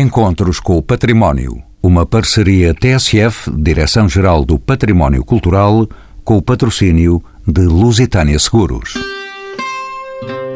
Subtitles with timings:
[0.00, 1.60] Encontros com o Património.
[1.82, 5.88] Uma parceria TSF, Direção-Geral do Património Cultural,
[6.22, 8.94] com o patrocínio de Lusitânia Seguros.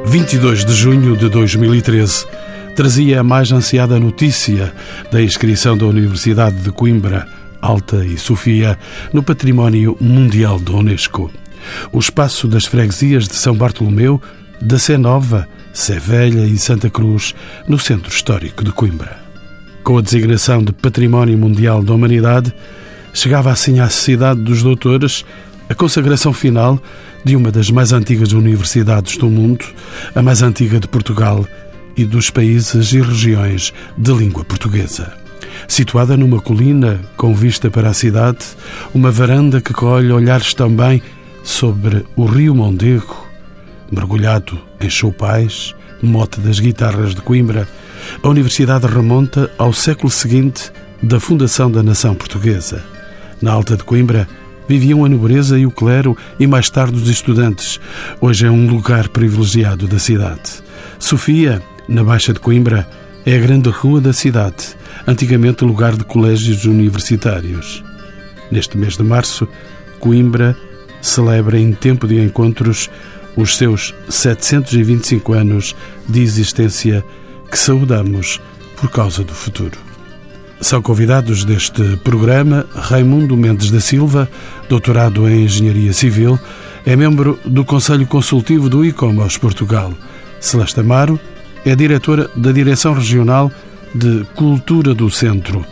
[0.06, 2.24] 22 de junho de 2013
[2.76, 4.72] trazia a mais ansiada notícia
[5.10, 7.26] da inscrição da Universidade de Coimbra,
[7.60, 8.78] Alta e Sofia
[9.12, 11.32] no Património Mundial da Unesco.
[11.90, 14.22] O espaço das freguesias de São Bartolomeu,
[14.60, 17.34] da Sé Nova, Sé Velha e Santa Cruz,
[17.66, 19.21] no centro histórico de Coimbra.
[19.84, 22.54] Com a designação de Património Mundial da Humanidade,
[23.12, 25.24] chegava assim à cidade dos doutores
[25.68, 26.80] a consagração final
[27.24, 29.64] de uma das mais antigas universidades do mundo,
[30.14, 31.44] a mais antiga de Portugal
[31.96, 35.12] e dos países e regiões de língua portuguesa.
[35.66, 38.44] Situada numa colina com vista para a cidade,
[38.94, 41.02] uma varanda que colhe olhares também
[41.42, 43.26] sobre o rio Mondego,
[43.90, 47.66] mergulhado em choupais, mote das guitarras de Coimbra,
[48.22, 52.82] a universidade remonta ao século seguinte da fundação da nação portuguesa.
[53.40, 54.28] Na Alta de Coimbra
[54.68, 57.80] viviam a nobreza e o clero e mais tarde os estudantes.
[58.20, 60.62] Hoje é um lugar privilegiado da cidade.
[60.98, 62.88] Sofia, na Baixa de Coimbra,
[63.26, 64.76] é a grande rua da cidade,
[65.06, 67.82] antigamente lugar de colégios universitários.
[68.50, 69.46] Neste mês de março,
[70.00, 70.56] Coimbra
[71.00, 72.88] celebra em tempo de encontros
[73.36, 75.74] os seus 725 anos
[76.08, 77.04] de existência
[77.52, 78.40] que saudamos
[78.76, 79.78] por causa do futuro.
[80.58, 84.26] São convidados deste programa Raimundo Mendes da Silva,
[84.70, 86.38] doutorado em Engenharia Civil,
[86.86, 89.92] é membro do Conselho Consultivo do ICOMOS Portugal.
[90.40, 91.20] Celeste Amaro
[91.62, 93.52] é diretora da Direção Regional
[93.94, 95.62] de Cultura do Centro.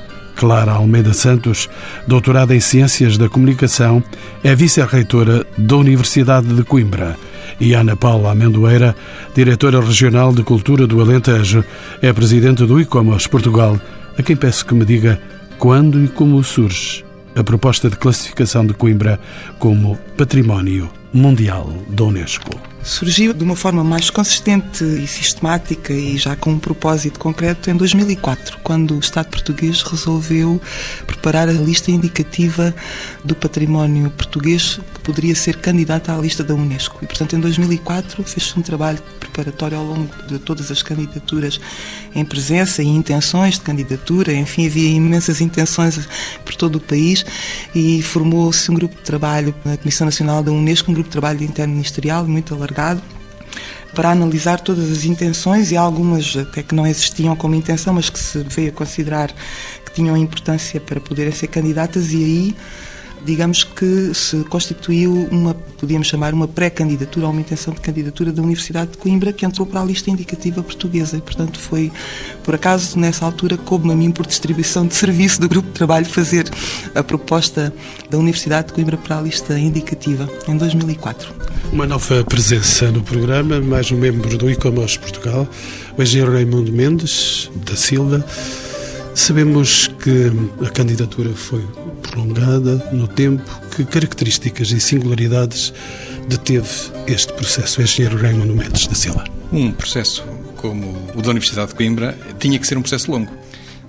[0.41, 1.69] Clara Almeida Santos,
[2.07, 4.03] doutorada em Ciências da Comunicação,
[4.43, 7.15] é vice-reitora da Universidade de Coimbra.
[7.61, 8.97] E Ana Paula Amendoeira,
[9.35, 11.63] diretora regional de Cultura do Alentejo,
[12.01, 13.79] é presidente do ICOMOS Portugal,
[14.17, 15.21] a quem peço que me diga
[15.59, 17.05] quando e como surge
[17.37, 19.21] a proposta de classificação de Coimbra
[19.59, 26.35] como Património Mundial da Unesco surgiu de uma forma mais consistente e sistemática e já
[26.35, 30.61] com um propósito concreto em 2004, quando o Estado português resolveu
[31.07, 32.75] preparar a lista indicativa
[33.25, 36.99] do património português que poderia ser candidata à lista da Unesco.
[37.03, 41.61] E, portanto, em 2004 fez-se um trabalho preparatório ao longo de todas as candidaturas
[42.15, 44.33] em presença e intenções de candidatura.
[44.33, 46.09] Enfim, havia imensas intenções
[46.45, 47.25] por todo o país
[47.75, 51.43] e formou-se um grupo de trabalho na Comissão Nacional da Unesco, um grupo de trabalho
[51.43, 53.03] interministerial muito alargado alargado
[53.95, 58.19] para analisar todas as intenções e algumas até que não existiam como intenção, mas que
[58.19, 59.33] se veio a considerar
[59.85, 62.57] que tinham importância para poderem ser candidatas e aí
[63.25, 68.43] digamos que se constituiu uma, podíamos chamar uma pré-candidatura ou uma intenção de candidatura da
[68.43, 71.93] Universidade de Coimbra que entrou para a lista indicativa portuguesa e, portanto, foi,
[72.43, 76.07] por acaso, nessa altura, coube-me a mim, por distribuição de serviço do grupo de trabalho,
[76.07, 76.51] fazer
[76.95, 77.73] a proposta
[78.09, 81.33] da Universidade de Coimbra para a lista indicativa, em 2004.
[81.73, 85.47] Uma nova presença no programa, mais um membro do ICOMOS Portugal,
[85.97, 88.25] o engenheiro Raimundo Mendes, da Silva.
[89.15, 90.33] Sabemos que
[90.65, 91.65] a candidatura foi
[92.01, 93.49] prolongada no tempo.
[93.75, 95.73] Que características e singularidades
[96.29, 96.69] deteve
[97.07, 99.25] este processo, o engenheiro Raimundo Mendes da Silva?
[99.53, 100.25] Um processo
[100.57, 103.33] como o da Universidade de Coimbra tinha que ser um processo longo.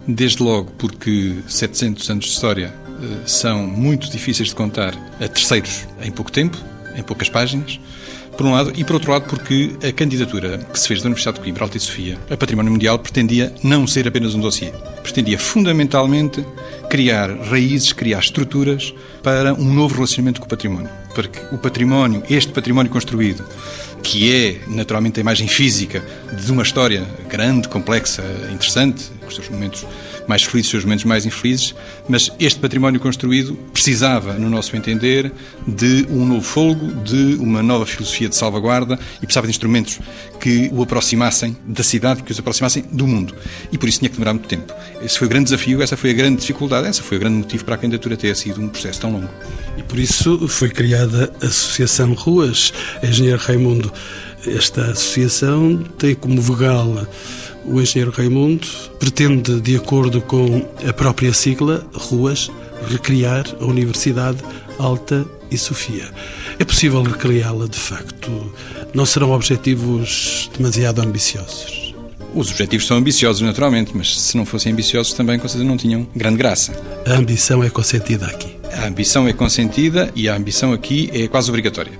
[0.08, 5.88] Desde logo porque 700 anos de história eh, são muito difíceis de contar a terceiros
[6.02, 6.58] em pouco tempo,
[6.96, 7.80] em poucas páginas
[8.38, 11.38] por um lado, e por outro lado, porque a candidatura que se fez da Universidade
[11.38, 14.72] de Coimbra, Alta e Sofia, a Património Mundial, pretendia não ser apenas um dossiê.
[15.04, 16.44] Pretendia fundamentalmente
[16.92, 18.94] criar raízes, criar estruturas
[19.24, 20.90] para um novo relacionamento com o património.
[21.16, 23.46] Para que o património, este património construído,
[24.04, 26.04] que é naturalmente a imagem física
[26.34, 29.86] de uma história grande, complexa, interessante, com os seus momentos
[30.28, 31.76] mais felizes, os seus momentos mais infelizes,
[32.08, 35.32] mas este património construído precisava, no nosso entender,
[35.68, 40.00] de um novo folgo, de uma nova filosofia de salvaguarda e precisava de instrumentos
[40.40, 43.36] que o aproximassem da cidade, que os aproximassem do mundo.
[43.72, 44.74] E por isso tinha que demorar muito tempo.
[45.04, 47.66] Esse foi o grande desafio, essa foi a grande dificuldade, essa foi o grande motivo
[47.66, 49.30] para a candidatura ter sido um processo tão longo.
[49.92, 52.72] Por isso foi criada a Associação Ruas,
[53.04, 53.92] Engenheiro Raimundo.
[54.48, 57.06] Esta associação tem como vogal
[57.66, 58.66] o engenheiro Raimundo
[58.98, 62.50] pretende, de acordo com a própria sigla, Ruas,
[62.90, 64.38] recriar a Universidade
[64.80, 66.10] Alta e Sofia.
[66.58, 68.32] É possível recriá-la de facto?
[68.94, 71.94] Não serão objetivos demasiado ambiciosos?
[72.34, 76.08] Os objetivos são ambiciosos, naturalmente, mas se não fossem ambiciosos também, com certeza, não tinham
[76.16, 76.72] grande graça.
[77.06, 78.61] A ambição é consentida aqui.
[78.78, 81.92] A ambição é consentida e a ambição aqui é quase obrigatória.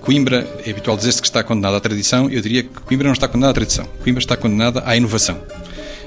[0.00, 3.26] Coimbra, é habitual dizer-se que está condenada à tradição, eu diria que Coimbra não está
[3.26, 3.86] condenada à tradição.
[4.02, 5.40] Coimbra está condenada à inovação.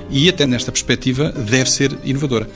[0.10, 2.50] E até nesta perspectiva deve ser inovadora.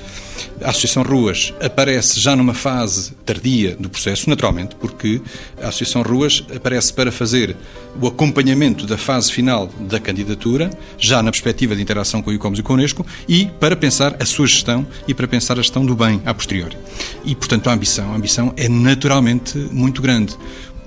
[0.61, 5.21] A Associação Ruas aparece já numa fase tardia do processo, naturalmente, porque
[5.61, 7.55] a Associação Ruas aparece para fazer
[8.01, 12.59] o acompanhamento da fase final da candidatura, já na perspectiva de interação com o ICOMOS
[12.59, 15.85] e com a Unesco, e para pensar a sua gestão e para pensar a gestão
[15.85, 16.77] do bem a posteriori.
[17.23, 20.35] E, portanto, a ambição, a ambição é naturalmente muito grande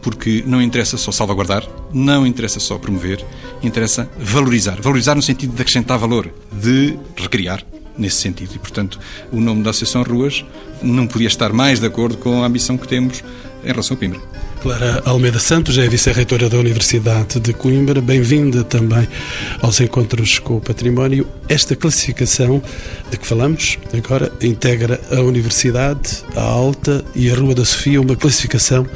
[0.06, 3.26] porque não interessa só salvaguardar, não interessa só promover,
[3.60, 4.80] interessa valorizar.
[4.80, 7.64] Valorizar no sentido de acrescentar valor, de recriar,
[7.98, 8.52] nesse sentido.
[8.54, 9.00] E, portanto,
[9.32, 10.44] o nome da Associação Ruas
[10.80, 13.24] não podia estar mais de acordo com a ambição que temos
[13.64, 14.20] em relação ao Coimbra.
[14.62, 18.00] Clara Almeida Santos é vice-reitora da Universidade de Coimbra.
[18.00, 19.08] Bem-vinda também
[19.60, 21.26] aos Encontros com o Património.
[21.48, 22.62] Esta classificação
[23.10, 28.14] de que falamos agora integra a Universidade, a Alta e a Rua da Sofia, uma
[28.14, 28.86] classificação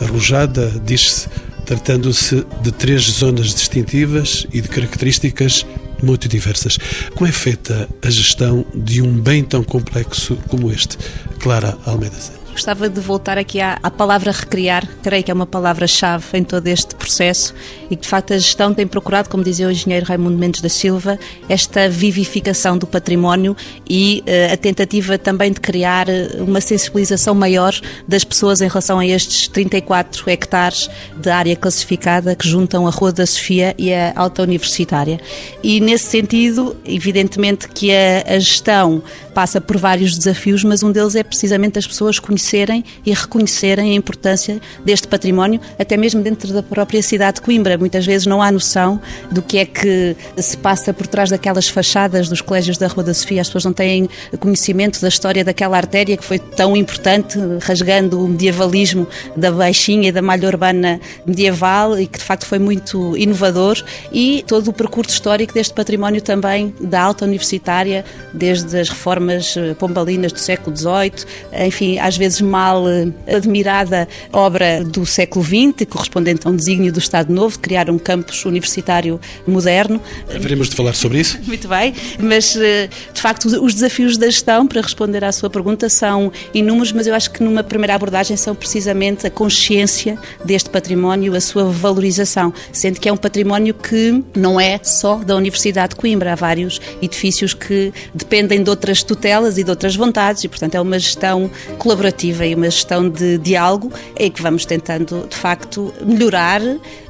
[0.00, 1.28] arrojada, diz-se,
[1.64, 5.66] tratando-se de três zonas distintivas e de características
[6.02, 6.78] muito diversas.
[7.14, 10.98] Como é feita a gestão de um bem tão complexo como este?
[11.38, 12.43] Clara Almeida Santos.
[12.54, 16.68] Gostava de voltar aqui à, à palavra recriar, creio que é uma palavra-chave em todo
[16.68, 17.52] este processo
[17.90, 20.68] e que, de facto, a gestão tem procurado, como dizia o engenheiro Raimundo Mendes da
[20.68, 21.18] Silva,
[21.48, 23.56] esta vivificação do património
[23.90, 27.74] e uh, a tentativa também de criar eh, uma sensibilização maior
[28.06, 33.10] das pessoas em relação a estes 34 hectares de área classificada que juntam a Rua
[33.10, 35.20] da Sofia e a Alta Universitária.
[35.60, 39.02] E, nesse sentido, evidentemente que a, a gestão
[39.34, 43.92] passa por vários desafios, mas um deles é precisamente as pessoas conhecerem conhecerem e reconhecerem
[43.92, 47.78] a importância deste património, até mesmo dentro da própria cidade de Coimbra.
[47.78, 49.00] Muitas vezes não há noção
[49.30, 53.14] do que é que se passa por trás daquelas fachadas dos colégios da Rua da
[53.14, 53.40] Sofia.
[53.40, 54.08] As pessoas não têm
[54.38, 59.06] conhecimento da história daquela artéria que foi tão importante, rasgando o medievalismo
[59.36, 63.82] da Baixinha e da malha urbana medieval e que de facto foi muito inovador
[64.12, 69.74] e todo o percurso histórico deste património também da alta universitária, desde as reformas eh,
[69.74, 71.24] pombalinas do século XVIII,
[71.66, 76.92] enfim, às vezes vezes mal eh, admirada obra do século XX, correspondente a um desígnio
[76.92, 80.00] do Estado Novo, de criar um campus universitário moderno.
[80.28, 81.38] Veremos de falar sobre isso.
[81.46, 85.88] Muito bem, mas eh, de facto os desafios da gestão, para responder à sua pergunta,
[85.88, 91.34] são inúmeros, mas eu acho que numa primeira abordagem são precisamente a consciência deste património,
[91.34, 95.96] a sua valorização, sendo que é um património que não é só da Universidade de
[95.96, 100.74] Coimbra, há vários edifícios que dependem de outras tutelas e de outras vontades e, portanto,
[100.74, 105.92] é uma gestão colaborativa e uma gestão de diálogo é que vamos tentando, de facto,
[106.04, 106.60] melhorar,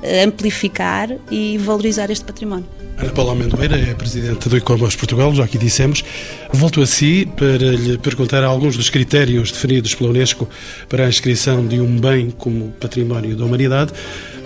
[0.02, 2.66] eh, amplificar e valorizar este património.
[2.96, 6.04] Ana Paula Amendoeira é Presidente do Ecomos Portugal, já aqui dissemos.
[6.52, 10.48] Volto a si para lhe perguntar alguns dos critérios definidos pela Unesco
[10.88, 13.92] para a inscrição de um bem como Património da Humanidade.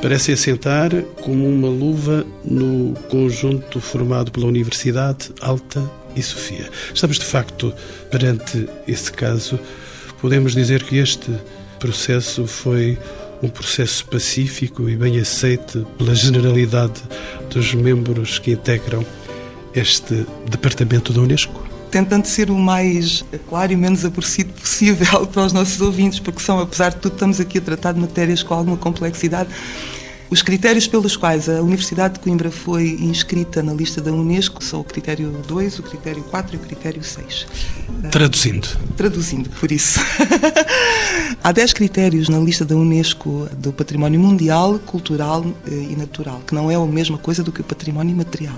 [0.01, 5.83] Parece assentar como uma luva no conjunto formado pela Universidade, Alta
[6.17, 6.71] e Sofia.
[6.95, 7.73] Estamos, de facto,
[8.11, 9.59] perante esse caso
[10.21, 11.33] Podemos dizer que este
[11.79, 12.99] processo foi
[13.41, 17.01] um processo pacífico e bem aceite pela generalidade
[17.51, 19.05] dos membros que integram
[19.75, 21.67] este departamento da Unesco?
[21.91, 26.59] Tentando ser o mais claro e menos aborrecido possível para os nossos ouvintes, porque são,
[26.59, 29.49] apesar de tudo, estamos aqui a tratar de matérias com alguma complexidade.
[30.31, 34.81] Os critérios pelos quais a Universidade de Coimbra foi inscrita na lista da Unesco são
[34.81, 37.47] o critério 2, o critério 4 e o critério 6.
[38.11, 38.69] Traduzindo.
[38.95, 39.99] Traduzindo, por isso.
[41.43, 46.55] Há 10 critérios na lista da Unesco do património mundial, cultural eh, e natural, que
[46.55, 48.55] não é a mesma coisa do que o património material.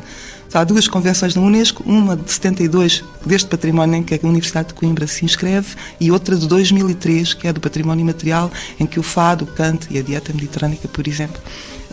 [0.53, 4.75] Há duas convenções da Unesco, uma de 72 deste património em que a Universidade de
[4.75, 9.03] Coimbra se inscreve e outra de 2003, que é do património material, em que o
[9.03, 11.41] fado, o canto e a dieta mediterrânica, por exemplo,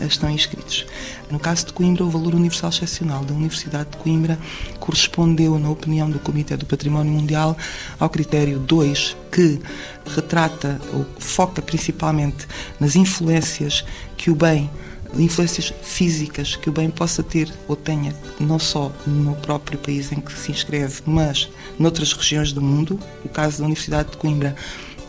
[0.00, 0.84] estão inscritos.
[1.30, 4.36] No caso de Coimbra, o valor universal excepcional da Universidade de Coimbra
[4.80, 7.56] correspondeu, na opinião do Comitê do Património Mundial,
[7.96, 9.60] ao critério 2, que
[10.04, 12.44] retrata ou foca principalmente
[12.80, 13.84] nas influências
[14.16, 14.68] que o bem
[15.16, 20.20] influências físicas que o bem possa ter ou tenha, não só no próprio país em
[20.20, 21.48] que se inscreve, mas
[21.78, 22.98] noutras regiões do mundo.
[23.24, 24.54] O caso da Universidade de Coimbra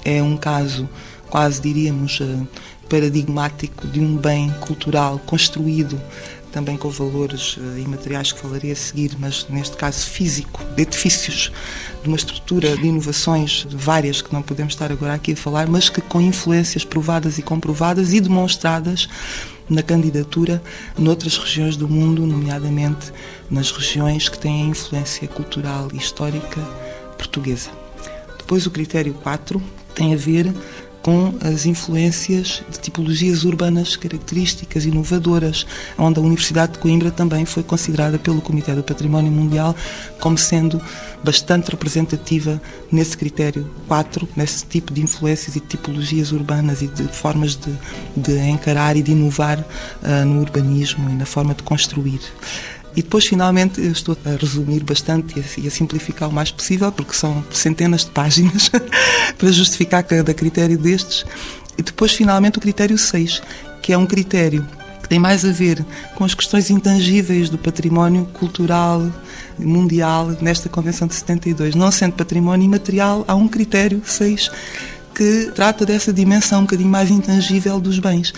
[0.03, 0.88] é um caso,
[1.29, 2.48] quase diríamos, eh,
[2.89, 6.01] paradigmático de um bem cultural construído
[6.51, 11.51] também com valores uh, imateriais que falarei a seguir, mas neste caso físico, de edifícios,
[12.01, 15.89] de uma estrutura de inovações várias que não podemos estar agora aqui a falar, mas
[15.89, 19.08] que com influências provadas e comprovadas e demonstradas
[19.70, 20.62] na candidatura
[20.98, 23.12] noutras regiões do mundo, nomeadamente
[23.50, 26.62] nas regiões que têm a influência cultural e histórica
[27.18, 27.70] portuguesa.
[28.38, 29.62] Depois o critério 4
[29.94, 30.54] tem a ver
[31.01, 35.65] com as influências de tipologias urbanas características, inovadoras,
[35.98, 39.75] onde a Universidade de Coimbra também foi considerada pelo Comitê do Património Mundial
[40.20, 40.82] como sendo
[41.24, 47.56] bastante representativa nesse critério 4, nesse tipo de influências e tipologias urbanas e de formas
[47.56, 47.74] de,
[48.15, 52.22] de encarar e de inovar uh, no urbanismo e na forma de construir.
[52.96, 57.13] E depois, finalmente, eu estou a resumir bastante e a, simplificar o mais possível, porque
[57.13, 58.69] são centenas de páginas
[59.38, 61.25] para justificar cada critério destes.
[61.77, 63.41] E depois, finalmente, o critério 6,
[63.81, 64.67] que é um critério
[65.01, 69.10] que tem mais a ver com as questões intangíveis do património cultural
[69.58, 71.75] mundial nesta Convenção de 72.
[71.75, 74.51] Não sendo património imaterial, há um critério 6
[75.13, 78.34] que trata dessa dimensão um bocadinho mais intangível dos bens.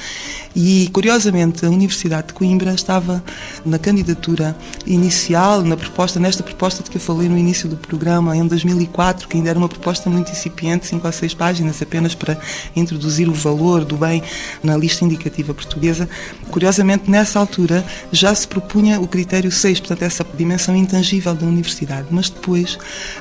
[0.56, 3.24] E, curiosamente, a Universidade de Coimbra estava
[3.66, 8.36] na candidatura inicial, na proposta, nesta proposta de que eu falei no início do programa,
[8.36, 12.38] em 2004, que ainda era uma proposta muito incipiente, cinco ou seis páginas, apenas para
[12.76, 14.22] introduzir o valor do bem
[14.64, 16.10] na lista indicativa portuguesa.
[16.50, 22.08] Curiosamente, nessa altura, já se propunha o critério 6, portanto, essa dimensão intangível da universidade.
[22.12, 22.78] Mas depois,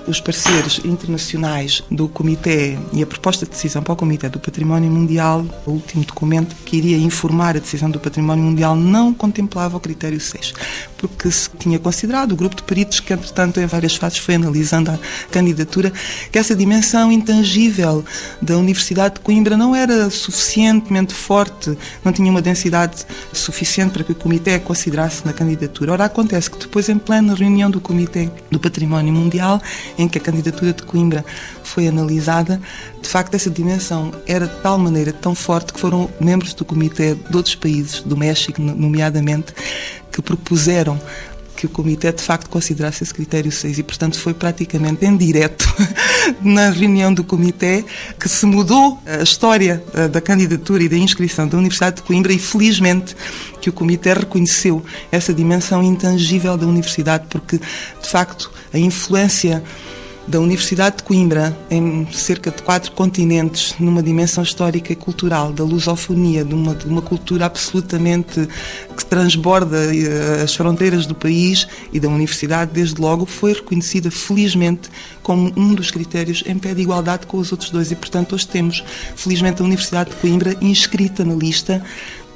[0.06, 5.44] os parceiros internacionais do Comitê e a proposta decisão para o Comitê do Património Mundial,
[5.66, 10.20] o último documento que iria informar a decisão do Património Mundial, não contemplava o critério
[10.20, 10.52] 6,
[10.98, 14.90] porque se tinha considerado, o grupo de peritos que, entretanto, em várias fases foi analisando
[14.90, 14.98] a
[15.30, 15.92] candidatura,
[16.30, 18.04] que essa dimensão intangível
[18.40, 24.12] da Universidade de Coimbra não era suficientemente forte, não tinha uma densidade suficiente para que
[24.12, 25.92] o Comitê a considerasse na candidatura.
[25.92, 29.60] Ora, acontece que depois, em plena reunião do Comitê do Património Mundial,
[29.98, 31.24] em que a candidatura de Coimbra
[31.62, 32.60] foi analisada,
[33.00, 37.14] de facto, essa dimensão era de tal maneira tão forte que foram membros do comitê
[37.14, 39.52] de outros países, do México, nomeadamente,
[40.10, 41.00] que propuseram
[41.60, 45.66] que o Comitê de facto considerasse esse critério 6 e, portanto, foi praticamente em direto
[46.40, 47.84] na reunião do Comitê
[48.18, 52.32] que se mudou a história eh, da candidatura e da inscrição da Universidade de Coimbra.
[52.32, 53.14] E, felizmente,
[53.60, 54.82] que o Comitê reconheceu
[55.12, 59.62] essa dimensão intangível da Universidade, porque, de facto, a influência
[60.30, 65.64] da Universidade de Coimbra, em cerca de quatro continentes, numa dimensão histórica e cultural, da
[65.64, 68.48] lusofonia, de uma, de uma cultura absolutamente
[68.96, 74.88] que transborda eh, as fronteiras do país e da Universidade, desde logo, foi reconhecida, felizmente,
[75.20, 77.90] como um dos critérios em pé de igualdade com os outros dois.
[77.90, 78.84] E, portanto, hoje temos,
[79.16, 81.82] felizmente, a Universidade de Coimbra inscrita na lista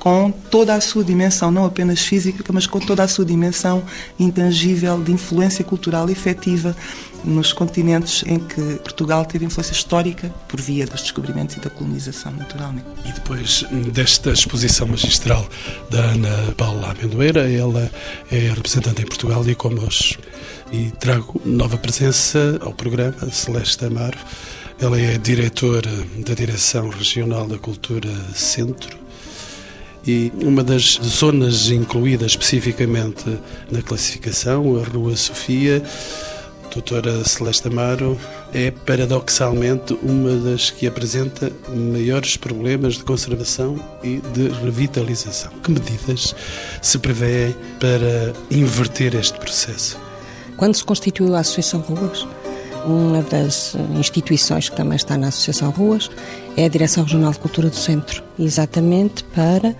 [0.04, 3.82] com toda a sua dimensão, não apenas física, mas com toda a sua dimensão
[4.20, 6.76] intangível de influência cultural efetiva
[7.24, 12.32] nos continentes em que Portugal teve influência histórica por via dos descobrimentos e da colonização,
[12.32, 12.84] naturalmente.
[13.06, 15.48] E depois desta exposição magistral
[15.88, 17.90] da Ana Paula Amendoeira, ela
[18.30, 20.20] é representante em Portugal e connosco.
[20.70, 24.18] E trago nova presença ao programa, Celeste Amaro.
[24.78, 29.03] Ela é diretora da Direção Regional da Cultura Centro
[30.06, 33.38] e uma das zonas incluídas especificamente
[33.70, 35.82] na classificação, a Rua Sofia,
[36.72, 38.18] doutora Celeste Amaro,
[38.52, 45.52] é paradoxalmente uma das que apresenta maiores problemas de conservação e de revitalização.
[45.62, 46.34] Que medidas
[46.82, 49.98] se prevêem para inverter este processo?
[50.56, 52.26] Quando se constituiu a Associação Ruas,
[52.86, 56.10] uma das instituições que também está na Associação Ruas
[56.56, 59.74] é a Direção Regional de Cultura do Centro, exatamente para,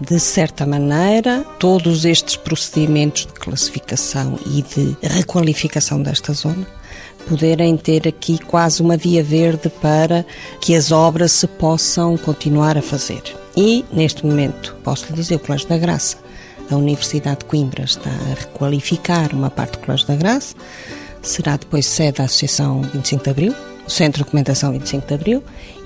[0.00, 6.66] de certa maneira, todos estes procedimentos de classificação e de requalificação desta zona
[7.28, 10.24] poderem ter aqui quase uma via verde para
[10.60, 13.22] que as obras se possam continuar a fazer.
[13.56, 16.18] E, neste momento, posso lhe dizer, o Colégio da Graça,
[16.70, 20.54] da Universidade de Coimbra, está a requalificar uma parte do Colégio da Graça,
[21.28, 23.54] será depois sede da Associação 25 de Abril,
[23.86, 25.44] o Centro de Documentação 25 de Abril,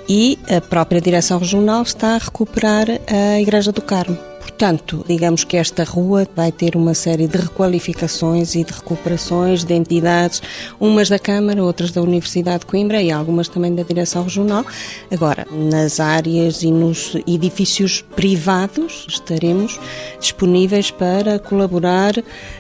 [0.09, 4.30] e a própria Direção Regional está a recuperar a Igreja do Carmo.
[4.41, 9.75] Portanto, digamos que esta rua vai ter uma série de requalificações e de recuperações de
[9.75, 10.43] entidades,
[10.81, 14.65] umas da Câmara, outras da Universidade de Coimbra e algumas também da Direção Regional.
[15.11, 19.79] Agora, nas áreas e nos edifícios privados, estaremos
[20.19, 22.15] disponíveis para colaborar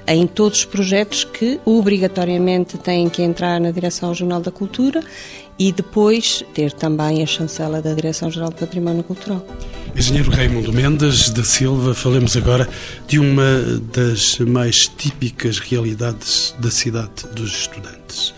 [0.06, 5.02] em todos os projetos que obrigatoriamente têm que entrar na Direção Regional da Cultura
[5.59, 9.45] e depois ter também a chancela da Direção-Geral do Património Cultural.
[9.95, 12.69] Engenheiro Raimundo Mendes da Silva, falemos agora
[13.07, 13.61] de uma
[13.92, 18.33] das mais típicas realidades da cidade dos estudantes,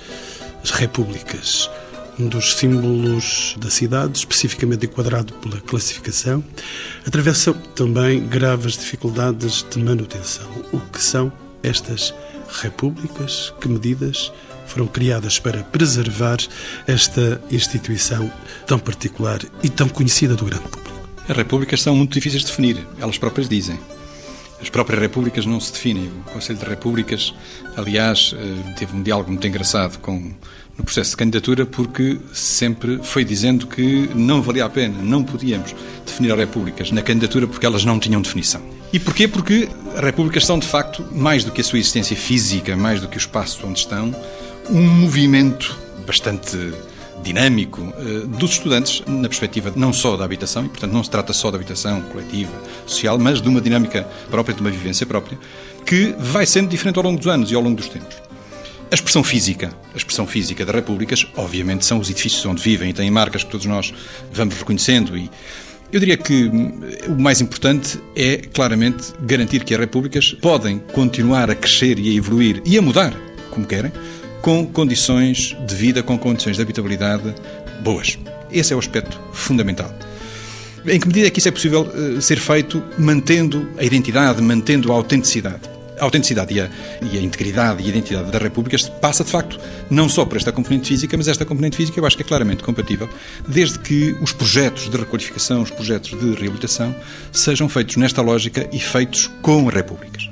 [0.62, 1.70] as repúblicas.
[2.18, 6.44] Um dos símbolos da cidade, especificamente enquadrado pela classificação,
[7.06, 10.46] atravessa também graves dificuldades de manutenção.
[10.72, 12.14] O que são estas
[12.60, 13.52] repúblicas?
[13.60, 14.30] Que medidas
[14.72, 16.38] foram criadas para preservar
[16.86, 18.32] esta instituição
[18.66, 21.08] tão particular e tão conhecida do grande público?
[21.28, 23.78] As repúblicas são muito difíceis de definir, elas próprias dizem.
[24.60, 26.08] As próprias repúblicas não se definem.
[26.26, 27.34] O Conselho de Repúblicas,
[27.76, 30.32] aliás, eh, teve um diálogo muito engraçado com
[30.78, 35.74] no processo de candidatura porque sempre foi dizendo que não valia a pena, não podíamos
[36.06, 38.62] definir as repúblicas na candidatura porque elas não tinham definição.
[38.92, 39.26] E porquê?
[39.26, 43.08] Porque as repúblicas são, de facto, mais do que a sua existência física, mais do
[43.08, 44.14] que o espaço onde estão,
[44.72, 46.56] um movimento bastante
[47.22, 51.32] dinâmico eh, dos estudantes na perspectiva não só da habitação, e portanto não se trata
[51.32, 52.52] só da habitação coletiva,
[52.86, 55.38] social, mas de uma dinâmica própria, de uma vivência própria,
[55.86, 58.16] que vai sendo diferente ao longo dos anos e ao longo dos tempos.
[58.90, 62.92] A expressão física, a expressão física das repúblicas, obviamente são os edifícios onde vivem e
[62.92, 63.92] têm marcas que todos nós
[64.32, 65.30] vamos reconhecendo e
[65.92, 71.50] eu diria que hum, o mais importante é claramente garantir que as repúblicas podem continuar
[71.50, 73.14] a crescer e a evoluir e a mudar,
[73.50, 73.92] como querem,
[74.42, 77.32] com condições de vida, com condições de habitabilidade
[77.80, 78.18] boas.
[78.50, 79.94] Esse é o aspecto fundamental.
[80.84, 84.92] Em que medida é que isso é possível uh, ser feito mantendo a identidade, mantendo
[84.92, 85.72] a autenticidade?
[86.00, 86.68] a autenticidade e a,
[87.12, 90.50] e a, integridade e a identidade das repúblicas passa, de facto, não só por esta
[90.50, 93.08] componente física, mas esta componente física eu acho que é claramente compatível,
[93.46, 96.92] desde que os projetos de requalificação, os projetos de reabilitação,
[97.30, 100.31] sejam feitos nesta lógica e feitos com as repúblicas.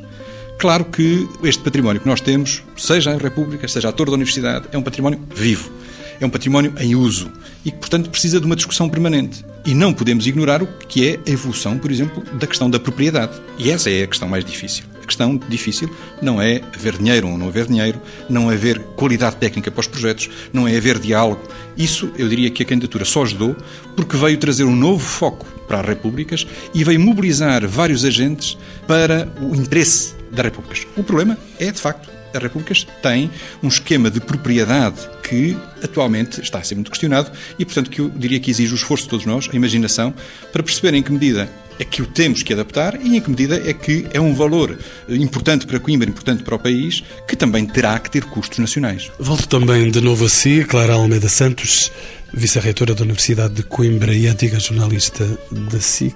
[0.60, 4.66] Claro que este património que nós temos, seja a República, seja a Torre da Universidade,
[4.70, 5.72] é um património vivo,
[6.20, 7.32] é um património em uso
[7.64, 9.42] e que, portanto, precisa de uma discussão permanente.
[9.64, 13.40] E não podemos ignorar o que é a evolução, por exemplo, da questão da propriedade.
[13.56, 14.84] E essa é a questão mais difícil.
[15.02, 15.88] A questão difícil
[16.20, 17.98] não é haver dinheiro ou não haver dinheiro,
[18.28, 21.40] não é haver qualidade técnica para os projetos, não é haver diálogo.
[21.74, 23.56] Isso eu diria que a candidatura só ajudou
[23.96, 29.26] porque veio trazer um novo foco para as repúblicas e veio mobilizar vários agentes para
[29.40, 30.86] o interesse das repúblicas.
[30.96, 33.30] O problema é, de facto, as repúblicas têm
[33.62, 38.08] um esquema de propriedade que atualmente está a ser muito questionado e, portanto, que eu
[38.08, 40.14] diria que exige o esforço de todos nós, a imaginação,
[40.52, 41.48] para perceber em que medida
[41.80, 44.78] é que o temos que adaptar e em que medida é que é um valor
[45.08, 49.10] importante para Coimbra, importante para o país, que também terá que ter custos nacionais.
[49.18, 51.90] Volto também de novo a si, Clara Almeida Santos,
[52.34, 56.14] vice-reitora da Universidade de Coimbra e antiga jornalista da SIC.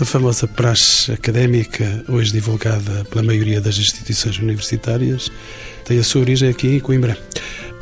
[0.00, 5.30] A famosa praxe académica, hoje divulgada pela maioria das instituições universitárias,
[5.84, 7.16] tem a sua origem aqui em Coimbra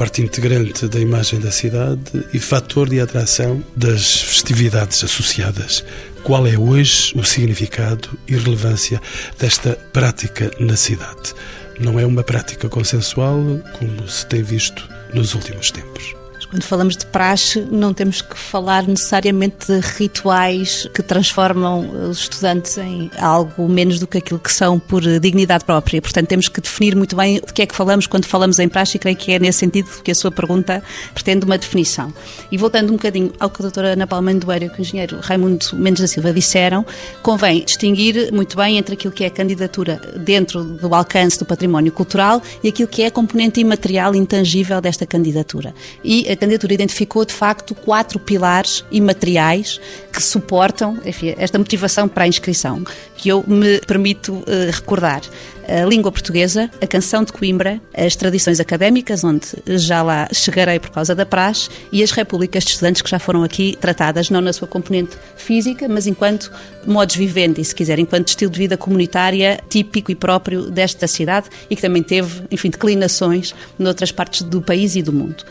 [0.01, 5.85] parte integrante da imagem da cidade e fator de atração das festividades associadas.
[6.23, 9.01] Qual é hoje o significado e relevância
[9.39, 11.35] desta prática na cidade?
[11.79, 13.43] Não é uma prática consensual
[13.79, 16.20] como se tem visto nos últimos tempos.
[16.51, 22.77] Quando falamos de praxe, não temos que falar necessariamente de rituais que transformam os estudantes
[22.77, 26.03] em algo menos do que aquilo que são por dignidade própria.
[26.03, 28.97] Portanto, temos que definir muito bem o que é que falamos quando falamos em praxe
[28.97, 30.83] e creio que é nesse sentido que a sua pergunta
[31.15, 32.13] pretende uma definição.
[32.51, 35.65] E voltando um bocadinho ao que a doutora Ana Palma Doeiro e o engenheiro Raimundo
[35.75, 36.85] Mendes da Silva disseram,
[37.23, 42.43] convém distinguir muito bem entre aquilo que é candidatura dentro do alcance do património cultural
[42.61, 45.73] e aquilo que é componente imaterial, intangível desta candidatura.
[46.03, 49.81] E candidatura identificou, de facto, quatro pilares imateriais
[50.13, 52.83] que suportam enfim, esta motivação para a inscrição,
[53.17, 55.23] que eu me permito uh, recordar
[55.71, 59.47] a língua portuguesa, a canção de Coimbra, as tradições académicas, onde
[59.79, 63.45] já lá chegarei por causa da praxe, e as repúblicas de estudantes que já foram
[63.45, 66.51] aqui tratadas, não na sua componente física, mas enquanto
[66.85, 71.77] modos vivendi, se quiser, enquanto estilo de vida comunitária típico e próprio desta cidade e
[71.77, 75.45] que também teve, enfim, declinações noutras partes do país e do mundo.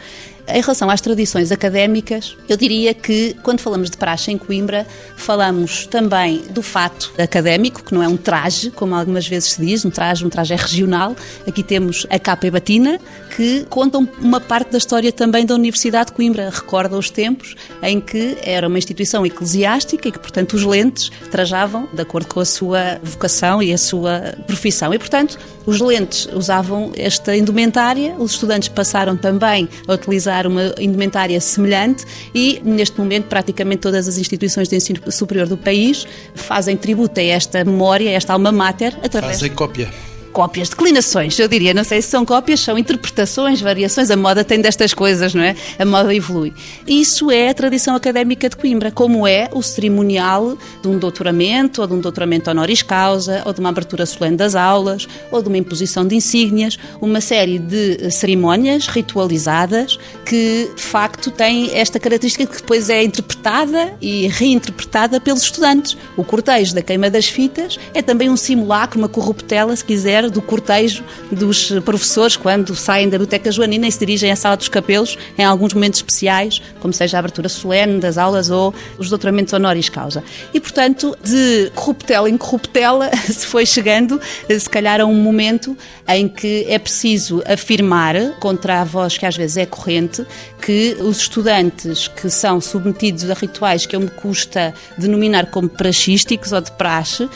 [0.51, 4.85] Em relação às tradições académicas, eu diria que quando falamos de praxe em Coimbra,
[5.15, 9.85] falamos também do fato académico, que não é um traje, como algumas vezes se diz,
[9.85, 11.15] um traje, um traje é regional.
[11.47, 12.99] Aqui temos a capa e batina,
[13.39, 16.49] que contam uma parte da história também da Universidade de Coimbra.
[16.49, 21.87] Recorda os tempos em que era uma instituição eclesiástica e que, portanto, os lentes trajavam
[21.93, 24.93] de acordo com a sua vocação e a sua profissão.
[24.93, 31.39] E, portanto, os lentes usavam esta indumentária, os estudantes passaram também a utilizar uma indumentária
[31.39, 32.03] semelhante
[32.35, 37.23] e, neste momento, praticamente todas as instituições de ensino superior do país fazem tributo a
[37.23, 39.37] esta memória, a esta alma mater, através...
[39.37, 44.15] Fazem cópia cópias, declinações, eu diria, não sei se são cópias, são interpretações, variações, a
[44.15, 45.55] moda tem destas coisas, não é?
[45.77, 46.53] A moda evolui.
[46.87, 51.87] Isso é a tradição académica de Coimbra, como é o cerimonial de um doutoramento, ou
[51.87, 55.57] de um doutoramento honoris causa, ou de uma abertura solene das aulas, ou de uma
[55.57, 62.57] imposição de insígnias, uma série de cerimónias ritualizadas que, de facto, têm esta característica que
[62.57, 65.97] depois é interpretada e reinterpretada pelos estudantes.
[66.15, 70.41] O cortejo da queima das fitas é também um simulacro, uma corruptela, se quiser, do
[70.41, 75.17] cortejo dos professores quando saem da Biblioteca Joanina e se dirigem à Sala dos Capelos
[75.37, 79.89] em alguns momentos especiais, como seja a abertura solene das aulas ou os doutoramentos honoris
[79.89, 80.23] causa.
[80.53, 85.77] E, portanto, de corruptela em corruptela se foi chegando, se calhar, a um momento
[86.07, 90.25] em que é preciso afirmar, contra a voz que às vezes é corrente,
[90.61, 96.51] que os estudantes que são submetidos a rituais que eu me custa denominar como praxísticos
[96.51, 97.29] ou de praxe,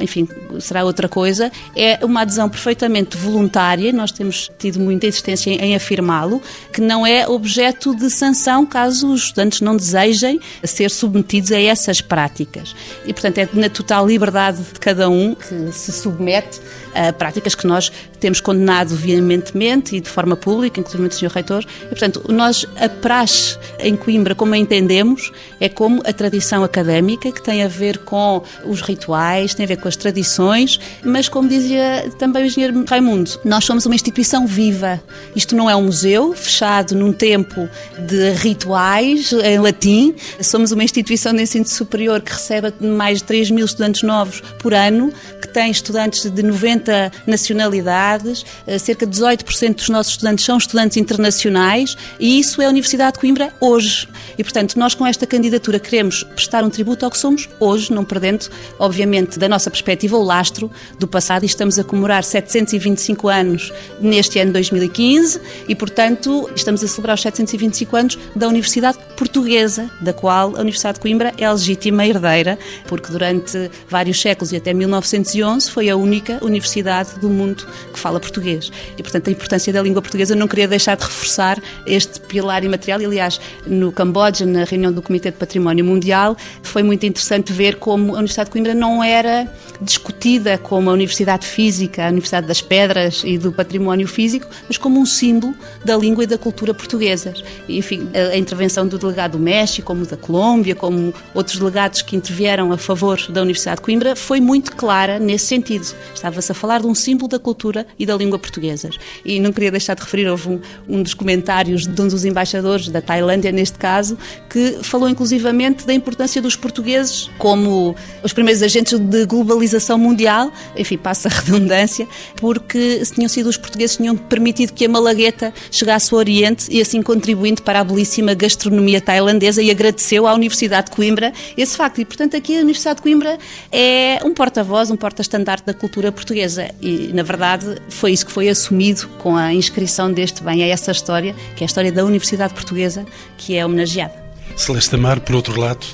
[0.00, 0.28] enfim,
[0.60, 5.74] será outra coisa, é uma adesão perfeitamente voluntária, nós temos tido muita insistência em, em
[5.74, 11.60] afirmá-lo, que não é objeto de sanção caso os estudantes não desejem ser submetidos a
[11.60, 12.74] essas práticas.
[13.06, 16.60] E, portanto, é na total liberdade de cada um que se submete
[16.96, 21.32] a práticas que nós temos condenado veementemente e de forma pública, inclusive o Sr.
[21.32, 21.64] Reitor.
[21.84, 27.30] E, portanto, nós, a praxe em Coimbra, como a entendemos, é como a tradição académica,
[27.30, 31.48] que tem a ver com os rituais, tem a ver com as tradições, mas, como
[31.48, 35.02] dizia também o engenheiro Raimundo, nós somos uma instituição viva.
[35.34, 40.14] Isto não é um museu fechado num tempo de rituais em latim.
[40.40, 44.72] Somos uma instituição de ensino superior que recebe mais de 3 mil estudantes novos por
[44.72, 46.85] ano, que tem estudantes de 90
[47.26, 52.68] nacionalidades, eh, cerca de 18% dos nossos estudantes são estudantes internacionais e isso é a
[52.68, 54.08] Universidade de Coimbra hoje.
[54.38, 58.04] E, portanto, nós com esta candidatura queremos prestar um tributo ao que somos hoje, não
[58.04, 63.72] perdendo, obviamente, da nossa perspectiva, o lastro do passado e estamos a comemorar 725 anos
[64.00, 70.12] neste ano 2015 e, portanto, estamos a celebrar os 725 anos da Universidade Portuguesa, da
[70.12, 74.72] qual a Universidade de Coimbra é a legítima herdeira, porque durante vários séculos e até
[74.72, 78.70] 1911 foi a única universidade do mundo que fala português.
[78.96, 83.00] E, portanto, a importância da língua portuguesa não queria deixar de reforçar este pilar imaterial.
[83.00, 88.14] Aliás, no Camboja, na reunião do Comitê de Património Mundial, foi muito interessante ver como
[88.14, 93.22] a Universidade de Coimbra não era discutida como a Universidade Física, a Universidade das Pedras
[93.24, 97.42] e do Património Físico, mas como um símbolo da língua e da cultura portuguesas.
[97.68, 102.72] Enfim, a intervenção do delegado do México, como da Colômbia, como outros delegados que intervieram
[102.72, 105.86] a favor da Universidade de Coimbra, foi muito clara nesse sentido.
[106.14, 108.98] Estava-se a falar de um símbolo da cultura e da língua portuguesas.
[109.24, 112.88] E não queria deixar de referir, houve um, um dos comentários de um dos embaixadores
[112.88, 114.18] da Tailândia, neste caso,
[114.50, 120.98] que falou inclusivamente da importância dos portugueses como os primeiros agentes de globalização mundial, enfim,
[120.98, 126.12] passa a redundância, porque tinham sido os portugueses que tinham permitido que a Malagueta chegasse
[126.12, 130.96] ao Oriente e assim contribuindo para a belíssima gastronomia tailandesa e agradeceu à Universidade de
[130.96, 132.00] Coimbra esse facto.
[132.00, 133.38] E, portanto, aqui a Universidade de Coimbra
[133.70, 136.45] é um porta-voz, um porta-estandarte da cultura portuguesa
[136.80, 140.90] e, na verdade, foi isso que foi assumido com a inscrição deste bem a essa
[140.90, 143.04] história, que é a história da Universidade Portuguesa,
[143.36, 144.14] que é homenageada.
[144.56, 145.86] Celeste Amar, por outro lado,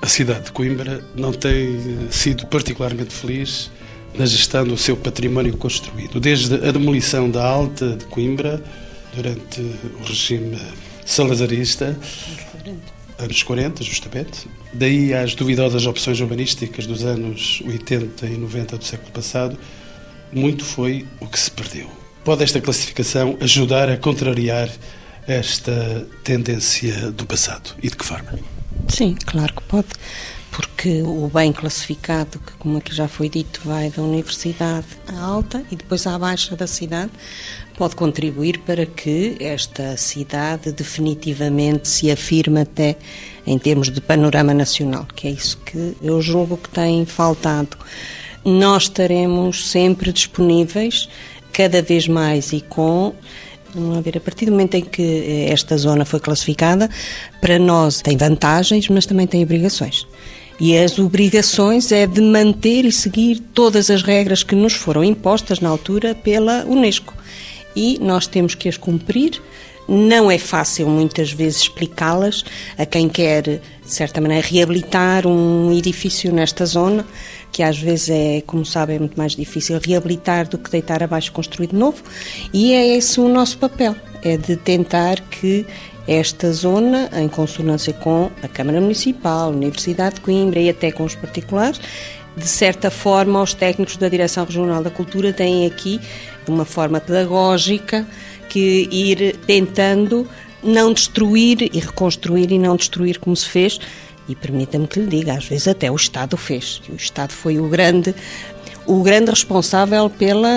[0.00, 3.70] a cidade de Coimbra não tem sido particularmente feliz
[4.14, 6.20] na gestão do seu património construído.
[6.20, 8.62] Desde a demolição da Alta de Coimbra,
[9.14, 10.58] durante o regime
[11.04, 11.98] salazarista,
[13.18, 19.10] anos 40, justamente, daí às duvidosas opções urbanísticas dos anos 80 e 90 do século
[19.12, 19.58] passado,
[20.32, 21.88] muito foi o que se perdeu.
[22.24, 24.68] Pode esta classificação ajudar a contrariar
[25.26, 28.38] esta tendência do passado e de que forma?
[28.88, 29.88] Sim, claro que pode,
[30.50, 34.86] porque o bem classificado, que como aqui já foi dito, vai da universidade
[35.20, 37.10] alta e depois à baixa da cidade,
[37.76, 42.96] pode contribuir para que esta cidade definitivamente se afirme até
[43.50, 47.76] em termos de panorama nacional, que é isso que eu julgo que tem faltado.
[48.44, 51.08] Nós estaremos sempre disponíveis,
[51.52, 53.12] cada vez mais e com
[53.72, 56.90] Vamos ver, a partir do momento em que eh, esta zona foi classificada,
[57.40, 60.08] para nós tem vantagens, mas também tem obrigações.
[60.58, 65.60] E as obrigações é de manter e seguir todas as regras que nos foram impostas
[65.60, 67.14] na altura pela Unesco.
[67.76, 69.40] E nós temos que as cumprir.
[69.92, 72.44] Não é fácil muitas vezes explicá-las
[72.78, 77.04] a quem quer, de certa maneira, reabilitar um edifício nesta zona
[77.50, 81.32] que às vezes é, como sabem, é muito mais difícil reabilitar do que deitar abaixo
[81.32, 82.02] construído novo,
[82.52, 85.66] e é esse o nosso papel, é de tentar que
[86.06, 91.02] esta zona, em consonância com a Câmara Municipal, a Universidade de Coimbra e até com
[91.02, 91.80] os particulares,
[92.36, 96.00] de certa forma, os técnicos da Direção Regional da Cultura têm aqui,
[96.44, 98.06] de uma forma pedagógica,
[98.50, 100.28] que ir tentando
[100.62, 103.78] não destruir e reconstruir e não destruir como se fez,
[104.28, 106.82] e permita-me que lhe diga, às vezes até o Estado fez.
[106.88, 108.14] O Estado foi o grande
[108.90, 110.50] o grande responsável pela,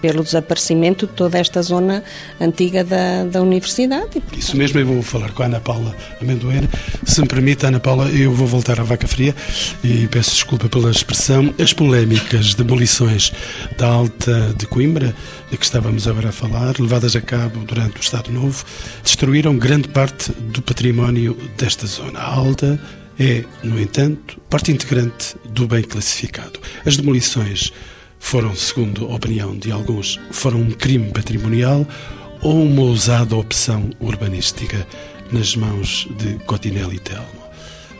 [0.00, 2.02] pelo desaparecimento de toda esta zona
[2.40, 4.22] antiga da, da universidade.
[4.34, 6.66] Isso mesmo eu vou falar com a Ana Paula Amendoeira.
[7.04, 9.36] Se me permite, Ana Paula, eu vou voltar à vaca fria
[9.84, 11.52] e peço desculpa pela expressão.
[11.60, 13.30] As polémicas demolições
[13.76, 15.14] da Alta de Coimbra,
[15.50, 18.64] de que estávamos agora a falar, levadas a cabo durante o Estado Novo,
[19.04, 22.18] destruíram grande parte do património desta zona.
[22.18, 22.80] A Alta
[23.18, 26.58] é, no entanto, parte integrante do bem classificado.
[26.84, 27.72] As demolições
[28.18, 31.86] foram, segundo a opinião de alguns, foram um crime patrimonial
[32.40, 34.86] ou uma ousada opção urbanística
[35.30, 37.26] nas mãos de Cotinelli Telmo.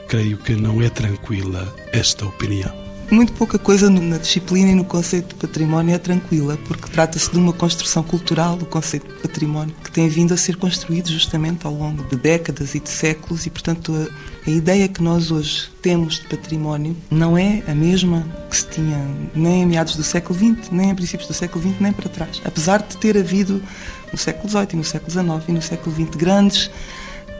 [0.08, 2.82] Creio que não é tranquila esta opinião.
[3.10, 7.36] Muito pouca coisa na disciplina e no conceito de património é tranquila, porque trata-se de
[7.36, 11.74] uma construção cultural, o conceito de património, que tem vindo a ser construído justamente ao
[11.74, 14.10] longo de décadas e de séculos, e portanto
[14.44, 19.06] a ideia que nós hoje temos de património não é a mesma que se tinha
[19.34, 22.42] nem em meados do século XX, nem em princípios do século XX, nem para trás.
[22.44, 23.62] Apesar de ter havido
[24.10, 26.70] no século XVIII, e no século XIX e no século XX grandes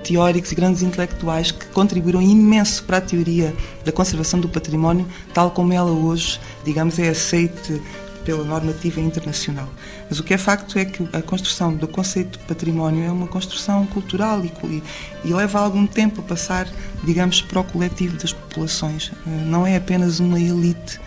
[0.05, 5.51] teóricos e grandes intelectuais que contribuíram imenso para a teoria da conservação do património, tal
[5.51, 7.81] como ela hoje, digamos, é aceite
[8.25, 9.69] pela normativa internacional.
[10.09, 13.27] Mas o que é facto é que a construção do conceito de património é uma
[13.27, 14.83] construção cultural e,
[15.25, 16.69] e, leva algum tempo a passar,
[17.05, 19.13] digamos, para o coletivo das populações.
[19.27, 21.01] Eh, não é apenas uma elite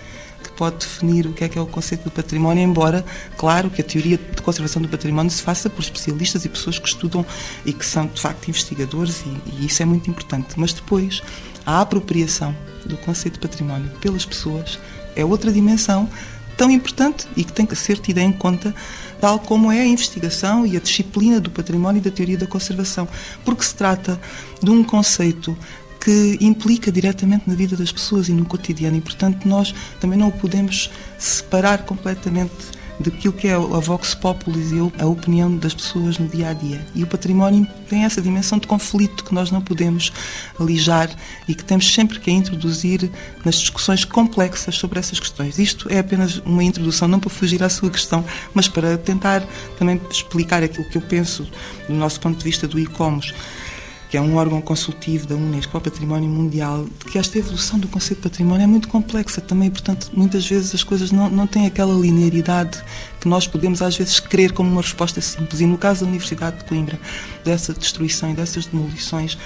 [0.56, 3.06] pode definir o que é que é o conceito do património, embora,
[3.38, 6.88] claro, que a teoria de conservação do património se faça por especialistas e pessoas que
[6.88, 7.26] estudam
[7.66, 10.54] e que são, de facto, investigadores, e, e isso é muito importante.
[10.56, 11.22] Mas depois,
[11.66, 14.80] a apropriação do conceito de património pelas pessoas
[15.16, 16.10] é outra dimensão
[16.58, 18.74] tão importante e que tem que ser tida em conta,
[19.20, 23.08] tal como é a investigação e a disciplina do património e da teoria da conservação,
[23.44, 24.20] porque se trata
[24.62, 25.58] de um conceito
[26.00, 28.96] que implica diretamente na vida das pessoas e no cotidiano.
[28.96, 32.54] E, portanto, nós também não o podemos separar completamente
[33.00, 36.86] daquilo que é a vox populis e a opinião das pessoas no dia a dia.
[36.96, 40.12] E o património tem essa dimensão de conflito que nós não podemos
[40.60, 41.10] alijar
[41.48, 43.10] e que temos sempre que introduzir
[43.44, 45.60] nas discussões complexas sobre essas questões.
[45.60, 49.44] Isto é apenas uma introdução, não para fugir à sua questão, mas para tentar
[49.78, 51.48] também explicar aquilo que eu penso
[51.88, 53.34] do nosso ponto de vista do ICOMOS
[54.16, 57.78] que é um órgão consultivo da Unesco para o Património Mundial, de que esta evolução
[57.78, 61.46] do conceito de património é muito complexa também, portanto, muitas vezes as coisas não, não
[61.46, 62.82] têm aquela linearidade
[63.20, 65.60] que nós podemos às vezes querer como uma resposta simples.
[65.60, 66.98] E no caso da Universidade de Coimbra,
[67.44, 69.38] dessa destruição e dessas demolições,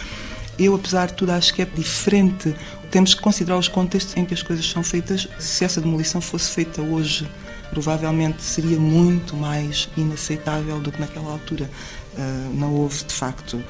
[0.60, 2.53] eu, apesar de tudo, acho que é diferente.
[2.91, 5.27] Temos que considerar os contextos em que as coisas são feitas.
[5.39, 7.27] Se essa demolição fosse feita hoje,
[7.71, 11.69] provavelmente seria muito mais inaceitável do que naquela altura.
[12.13, 13.63] Uh, não houve, de facto,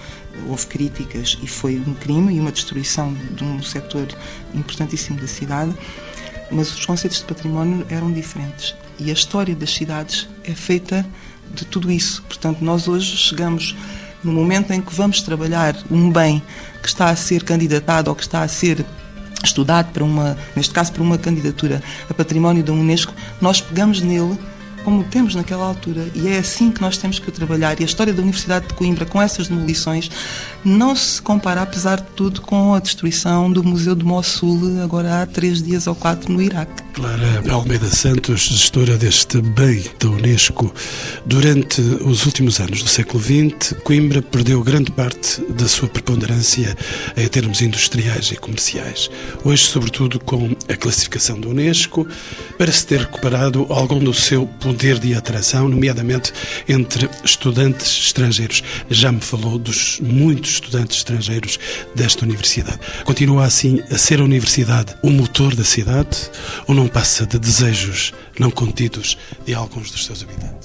[0.48, 4.08] houve críticas e foi um crime e uma destruição de um setor
[4.54, 5.74] importantíssimo da cidade,
[6.52, 8.76] mas os conceitos de património eram diferentes.
[8.98, 11.06] E a história das cidades é feita
[11.54, 12.24] de tudo isso.
[12.24, 13.76] Portanto, nós hoje chegamos
[14.24, 16.42] no momento em que vamos trabalhar um bem
[16.82, 18.86] que está a ser candidatado ou que está a ser
[19.44, 24.38] estudado para uma, neste caso para uma candidatura a património da Unesco, nós pegamos nele
[24.90, 27.80] como temos naquela altura, e é assim que nós temos que trabalhar.
[27.80, 30.10] E a história da Universidade de Coimbra, com essas demolições,
[30.66, 35.26] não se compara, apesar de tudo, com a destruição do Museu de Mossul, agora há
[35.28, 36.89] três dias ou quatro, no Iraque.
[37.00, 40.74] Clara Almeida Santos, gestora deste bem da Unesco.
[41.26, 46.76] Durante os últimos anos do século XX, Coimbra perdeu grande parte da sua preponderância
[47.16, 49.10] em termos industriais e comerciais.
[49.46, 52.06] Hoje, sobretudo com a classificação da Unesco,
[52.58, 56.34] para se ter recuperado algum do seu poder de atração, nomeadamente
[56.68, 58.62] entre estudantes estrangeiros.
[58.90, 61.58] Já me falou dos muitos estudantes estrangeiros
[61.96, 62.80] desta universidade.
[63.06, 66.30] Continua assim a ser a universidade o motor da cidade
[66.68, 70.59] ou não passa de desejos não contidos de alguns dos seus habitantes?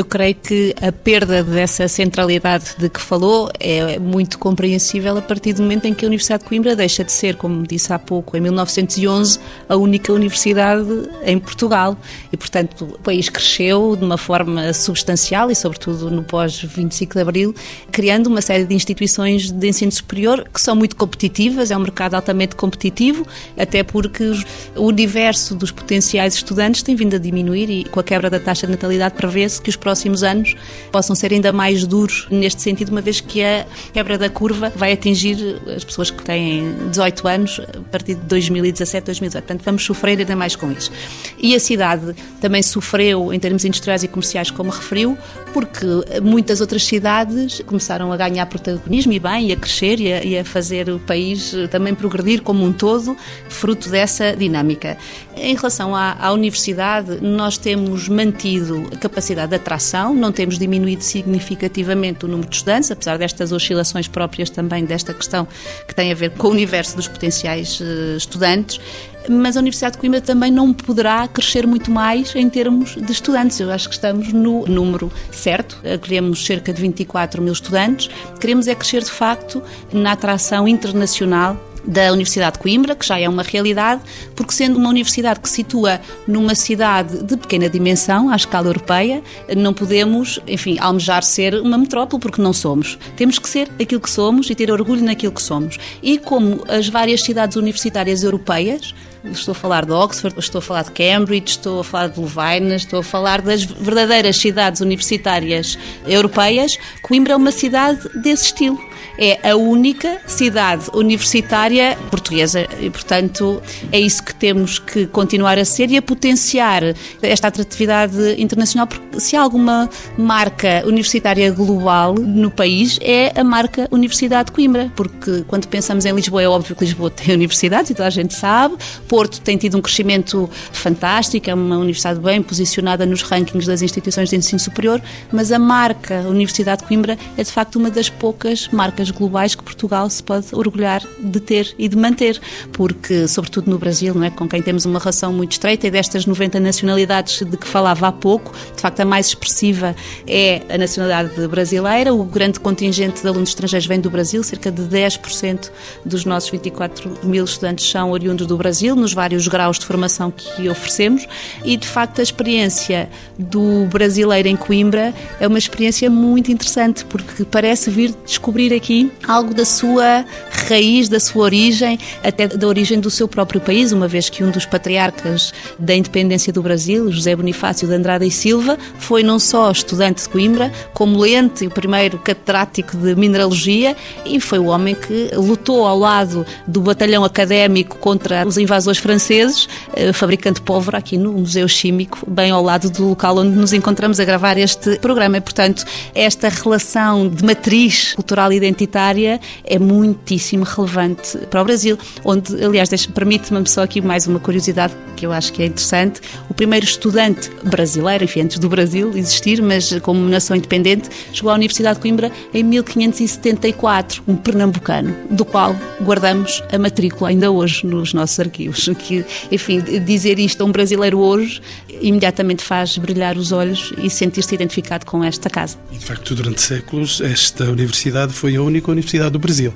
[0.00, 5.52] Eu creio que a perda dessa centralidade de que falou é muito compreensível a partir
[5.52, 8.34] do momento em que a Universidade de Coimbra deixa de ser, como disse há pouco,
[8.34, 10.88] em 1911, a única universidade
[11.22, 11.98] em Portugal.
[12.32, 17.54] E, portanto, o país cresceu de uma forma substancial e, sobretudo, no pós-25 de Abril,
[17.92, 22.14] criando uma série de instituições de ensino superior que são muito competitivas, é um mercado
[22.14, 24.32] altamente competitivo, até porque
[24.74, 28.66] o universo dos potenciais estudantes tem vindo a diminuir e, com a quebra da taxa
[28.66, 30.54] de natalidade, prevê-se que os próximos anos
[30.92, 34.92] possam ser ainda mais duros neste sentido, uma vez que a quebra da curva vai
[34.92, 39.42] atingir as pessoas que têm 18 anos a partir de 2017, 2018.
[39.42, 40.92] Portanto, vamos sofrer ainda mais com isso.
[41.38, 45.18] E a cidade também sofreu em termos industriais e comerciais, como referiu,
[45.52, 45.86] porque
[46.22, 50.38] muitas outras cidades começaram a ganhar protagonismo e bem, e a crescer e a, e
[50.38, 53.16] a fazer o país também progredir como um todo,
[53.48, 54.96] fruto dessa dinâmica.
[55.36, 61.04] Em relação à, à universidade, nós temos mantido a capacidade de atração, não temos diminuído
[61.04, 65.46] significativamente o número de estudantes, apesar destas oscilações próprias também desta questão
[65.86, 68.80] que tem a ver com o universo dos potenciais eh, estudantes
[69.28, 73.60] mas a Universidade de Coimbra também não poderá crescer muito mais em termos de estudantes.
[73.60, 78.08] Eu acho que estamos no número certo, acolhemos cerca de 24 mil estudantes.
[78.40, 83.28] Queremos é crescer de facto na atração internacional da Universidade de Coimbra, que já é
[83.28, 84.02] uma realidade,
[84.34, 89.22] porque sendo uma universidade que se situa numa cidade de pequena dimensão, à escala europeia,
[89.56, 92.98] não podemos, enfim, almejar ser uma metrópole, porque não somos.
[93.16, 95.78] Temos que ser aquilo que somos e ter orgulho naquilo que somos.
[96.02, 100.84] E como as várias cidades universitárias europeias, estou a falar de Oxford, estou a falar
[100.84, 106.78] de Cambridge, estou a falar de Louvain, estou a falar das verdadeiras cidades universitárias europeias,
[107.02, 113.98] Coimbra é uma cidade desse estilo é a única cidade universitária portuguesa e, portanto, é
[113.98, 116.82] isso que temos que continuar a ser e a potenciar
[117.22, 123.88] esta atratividade internacional, porque se há alguma marca universitária global no país é a marca
[123.90, 127.94] Universidade de Coimbra, porque quando pensamos em Lisboa é óbvio que Lisboa tem universidades e
[127.94, 128.76] toda a gente sabe,
[129.08, 134.30] Porto tem tido um crescimento fantástico, é uma universidade bem posicionada nos rankings das instituições
[134.30, 135.00] de ensino superior,
[135.32, 139.62] mas a marca Universidade de Coimbra é de facto uma das poucas marcas globais que
[139.62, 142.40] Portugal se pode orgulhar de ter e de manter,
[142.72, 146.26] porque, sobretudo no Brasil, não é, com quem temos uma relação muito estreita, e destas
[146.26, 149.94] 90 nacionalidades de que falava há pouco, de facto a mais expressiva
[150.26, 154.82] é a nacionalidade brasileira, o grande contingente de alunos estrangeiros vem do Brasil, cerca de
[154.82, 155.70] 10%
[156.04, 160.68] dos nossos 24 mil estudantes são oriundos do Brasil, nos vários graus de formação que
[160.68, 161.26] oferecemos,
[161.64, 167.44] e de facto a experiência do brasileiro em Coimbra é uma experiência muito interessante, porque
[167.44, 170.24] parece vir descobrir aqui algo da sua
[170.68, 174.50] raiz, da sua origem, até da origem do seu próprio país, uma vez que um
[174.50, 179.70] dos patriarcas da independência do Brasil, José Bonifácio de Andrade e Silva, foi não só
[179.70, 184.94] estudante de Coimbra, como lente e o primeiro catedrático de mineralogia e foi o homem
[184.94, 191.18] que lutou ao lado do batalhão académico contra os invasores franceses, eh, fabricante pólvora aqui
[191.18, 195.36] no Museu Químico, bem ao lado do local onde nos encontramos a gravar este programa.
[195.36, 202.64] E, portanto, esta relação de matriz cultural identitária é muitíssimo relevante para o Brasil, onde,
[202.64, 206.20] aliás, permite-me só aqui mais uma curiosidade que eu acho que é interessante.
[206.48, 211.54] O primeiro estudante brasileiro, enfim, antes do Brasil existir, mas como nação independente, chegou à
[211.54, 218.14] Universidade de Coimbra em 1574, um pernambucano, do qual guardamos a matrícula ainda hoje nos
[218.14, 218.88] nossos arquivos.
[219.00, 221.62] Que, enfim, dizer isto a um brasileiro hoje
[222.00, 225.78] imediatamente faz brilhar os olhos e sentir-se identificado com esta casa.
[225.92, 229.72] E, de facto, durante séculos, esta universidade foi a única universidade do Brasil.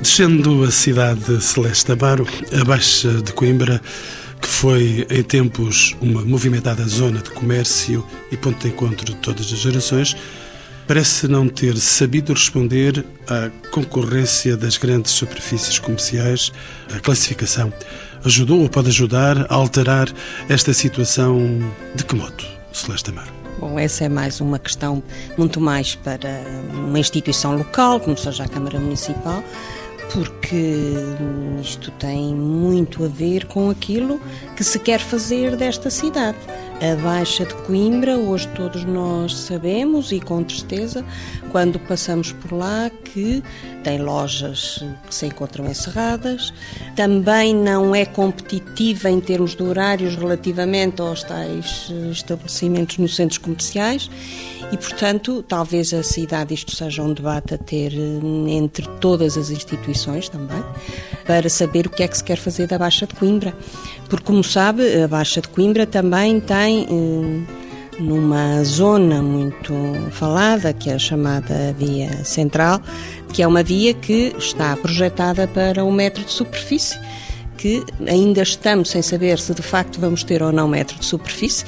[0.00, 2.26] Descendo a cidade de Celeste Amaro,
[2.58, 3.80] a Baixa de Coimbra,
[4.40, 9.52] que foi em tempos uma movimentada zona de comércio e ponto de encontro de todas
[9.52, 10.16] as gerações,
[10.86, 16.52] parece não ter sabido responder à concorrência das grandes superfícies comerciais.
[16.94, 17.72] A classificação
[18.24, 20.08] ajudou ou pode ajudar a alterar
[20.48, 21.58] esta situação
[21.94, 23.35] de que modo, Celeste Amaro?
[23.58, 25.02] Bom, essa é mais uma questão
[25.38, 26.42] muito mais para
[26.74, 29.42] uma instituição local, como seja a Câmara Municipal,
[30.12, 30.92] porque
[31.62, 34.20] isto tem muito a ver com aquilo
[34.54, 36.36] que se quer fazer desta cidade.
[36.78, 41.02] A Baixa de Coimbra, hoje todos nós sabemos e com tristeza,
[41.50, 43.42] quando passamos por lá, que
[43.82, 46.52] tem lojas que se encontram encerradas,
[46.94, 54.10] também não é competitiva em termos de horários relativamente aos tais estabelecimentos nos centros comerciais
[54.70, 59.48] e, portanto, talvez a cidade, isto seja um debate a ter eh, entre todas as
[59.48, 60.62] instituições também,
[61.26, 63.54] para saber o que é que se quer fazer da Baixa de Coimbra.
[64.08, 66.86] Porque, como sabe, a Baixa de Coimbra também tem.
[66.90, 67.66] Eh,
[67.98, 69.72] numa zona muito
[70.10, 72.78] falada, que é a chamada Via Central,
[73.32, 76.98] que é uma via que está projetada para um metro de superfície
[77.56, 81.64] que ainda estamos sem saber se de facto vamos ter ou não metro de superfície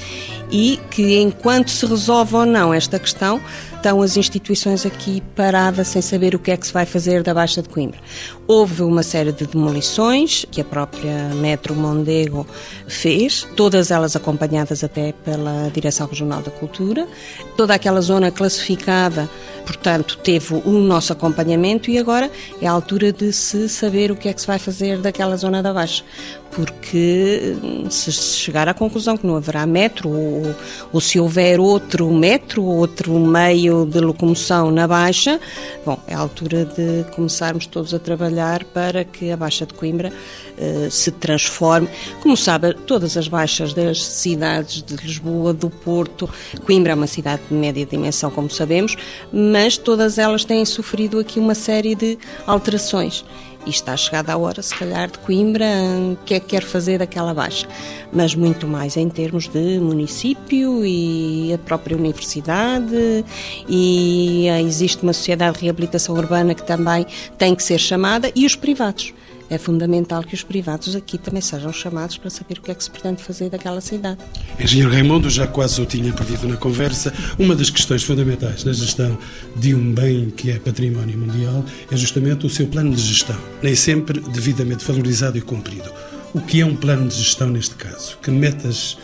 [0.51, 3.41] e que enquanto se resolve ou não esta questão,
[3.79, 7.33] estão as instituições aqui paradas sem saber o que é que se vai fazer da
[7.33, 7.97] Baixa de Coimbra.
[8.45, 12.45] Houve uma série de demolições que a própria Metro Mondego
[12.87, 17.07] fez, todas elas acompanhadas até pela Direção Regional da Cultura.
[17.55, 19.29] Toda aquela zona classificada,
[19.65, 22.29] portanto, teve o nosso acompanhamento e agora
[22.61, 25.63] é a altura de se saber o que é que se vai fazer daquela zona
[25.63, 26.03] da Baixa
[26.51, 30.55] porque hum, se chegar à conclusão que não haverá metro, ou,
[30.91, 35.39] ou, se houver outro metro, outro meio de locomoção na Baixa,
[35.85, 40.11] bom, é a altura de começarmos todos a trabalhar para que a Baixa de Coimbra
[40.11, 41.87] uh, se transforme.
[42.21, 46.29] Como sabe, todas as baixas das cidades de Lisboa, do Porto,
[46.65, 48.95] Coimbra é uma cidade de média dimensão, como sabemos,
[49.31, 53.23] mas todas elas têm sofrido aqui uma série de alterações
[53.65, 55.65] e está chegada a hora, se calhar, de Coimbra,
[56.13, 57.67] o que é que quer fazer daquela baixa.
[58.11, 63.25] Mas muito mais em termos de município e a própria universidade,
[63.67, 67.05] e existe uma sociedade de reabilitação urbana que também
[67.37, 69.13] tem que ser chamada, e os privados
[69.49, 72.83] é fundamental que os privados aqui também sejam chamados para saber o que é que
[72.83, 74.19] se pretende fazer daquela cidade.
[74.59, 79.17] Engenheiro Raimundo, já quase o tinha perdido na conversa, uma das questões fundamentais na gestão
[79.55, 83.75] de um bem que é património mundial é justamente o seu plano de gestão, nem
[83.75, 85.91] sempre devidamente valorizado e cumprido.
[86.33, 88.17] O que é um plano de gestão neste caso?
[88.21, 88.97] Que metas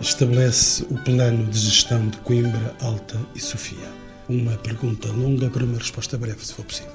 [0.00, 3.88] estabelece o plano de gestão de Coimbra, Alta e Sofia?
[4.28, 6.93] Uma pergunta longa para uma resposta breve, se for possível.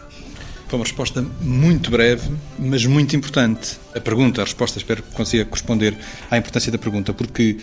[0.69, 3.79] Foi uma resposta muito breve, mas muito importante.
[3.95, 5.97] A pergunta, a resposta, espero que consiga corresponder
[6.29, 7.57] à importância da pergunta, porque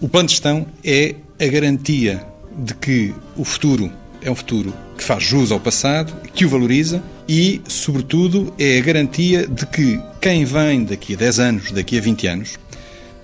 [0.00, 2.26] o plano de gestão é a garantia
[2.56, 3.92] de que o futuro
[4.22, 8.80] é um futuro que faz jus ao passado, que o valoriza e, sobretudo, é a
[8.80, 12.58] garantia de que quem vem daqui a 10 anos, daqui a 20 anos,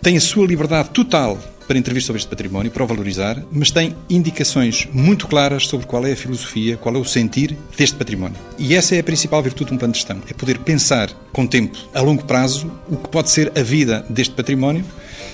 [0.03, 1.41] tem a sua liberdade total
[1.73, 6.05] para intervir sobre este património, para o valorizar, mas tem indicações muito claras sobre qual
[6.05, 8.37] é a filosofia, qual é o sentir deste património.
[8.59, 11.47] E essa é a principal virtude de um plano de gestão, é poder pensar com
[11.47, 14.85] tempo, a longo prazo, o que pode ser a vida deste património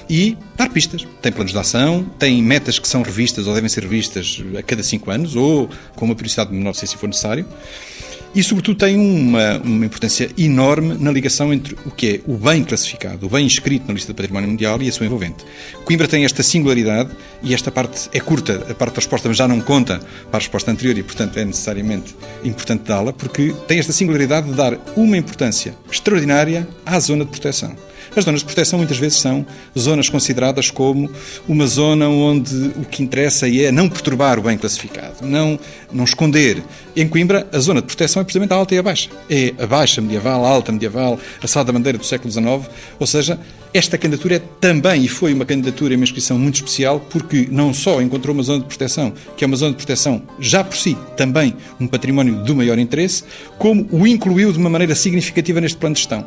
[0.08, 1.04] e dar pistas.
[1.20, 4.84] Tem planos de ação, tem metas que são revistas ou devem ser revistas a cada
[4.84, 7.44] cinco anos ou com uma periodicidade menor se for necessário
[8.34, 12.62] e, sobretudo, tem uma, uma importância enorme na ligação entre o que é o bem
[12.62, 15.44] classificado, o bem inscrito na lista do património mundial e a sua envolvente.
[15.84, 17.10] Coimbra tem esta singularidade
[17.42, 20.00] e esta parte é curta, a parte da resposta, já não conta
[20.30, 22.14] para a resposta anterior e, portanto, é necessariamente
[22.44, 27.87] importante dá-la, porque tem esta singularidade de dar uma importância extraordinária à zona de proteção.
[28.18, 29.46] As zonas de proteção muitas vezes são
[29.78, 31.08] zonas consideradas como
[31.46, 35.56] uma zona onde o que interessa é não perturbar o bem classificado, não,
[35.92, 36.60] não esconder.
[36.96, 39.08] Em Coimbra, a zona de proteção é precisamente a alta e a baixa.
[39.30, 43.06] É a baixa medieval, a alta medieval, a sala da bandeira do século XIX, ou
[43.06, 43.38] seja,
[43.72, 47.72] esta candidatura é também e foi uma candidatura e uma inscrição muito especial porque não
[47.72, 50.96] só encontrou uma zona de proteção, que é uma zona de proteção já por si
[51.16, 53.22] também um património do maior interesse,
[53.58, 56.26] como o incluiu de uma maneira significativa neste plano de gestão.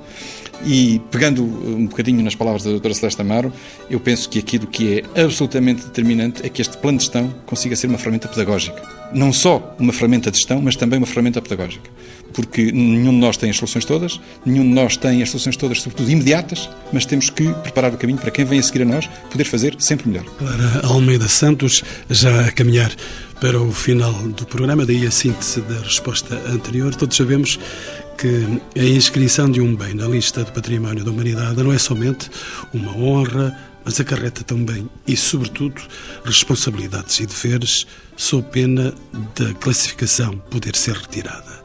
[0.65, 3.51] E pegando um bocadinho nas palavras da doutora Celeste Amaro,
[3.89, 7.75] eu penso que aquilo que é absolutamente determinante é que este plano de gestão consiga
[7.75, 8.81] ser uma ferramenta pedagógica.
[9.13, 11.89] Não só uma ferramenta de gestão, mas também uma ferramenta pedagógica.
[12.33, 15.81] Porque nenhum de nós tem as soluções todas, nenhum de nós tem as soluções todas,
[15.81, 19.09] sobretudo imediatas, mas temos que preparar o caminho para quem vem a seguir a nós
[19.29, 20.25] poder fazer sempre melhor.
[20.37, 22.91] Clara Almeida Santos, já a caminhar
[23.39, 26.93] para o final do programa, daí a síntese da resposta anterior.
[26.95, 27.59] Todos sabemos
[28.17, 32.29] que a inscrição de um bem na lista do património da humanidade não é somente
[32.71, 35.81] uma honra, mas acarreta também e, sobretudo,
[36.23, 38.93] responsabilidades e deveres, sob pena
[39.35, 41.60] da classificação poder ser retirada.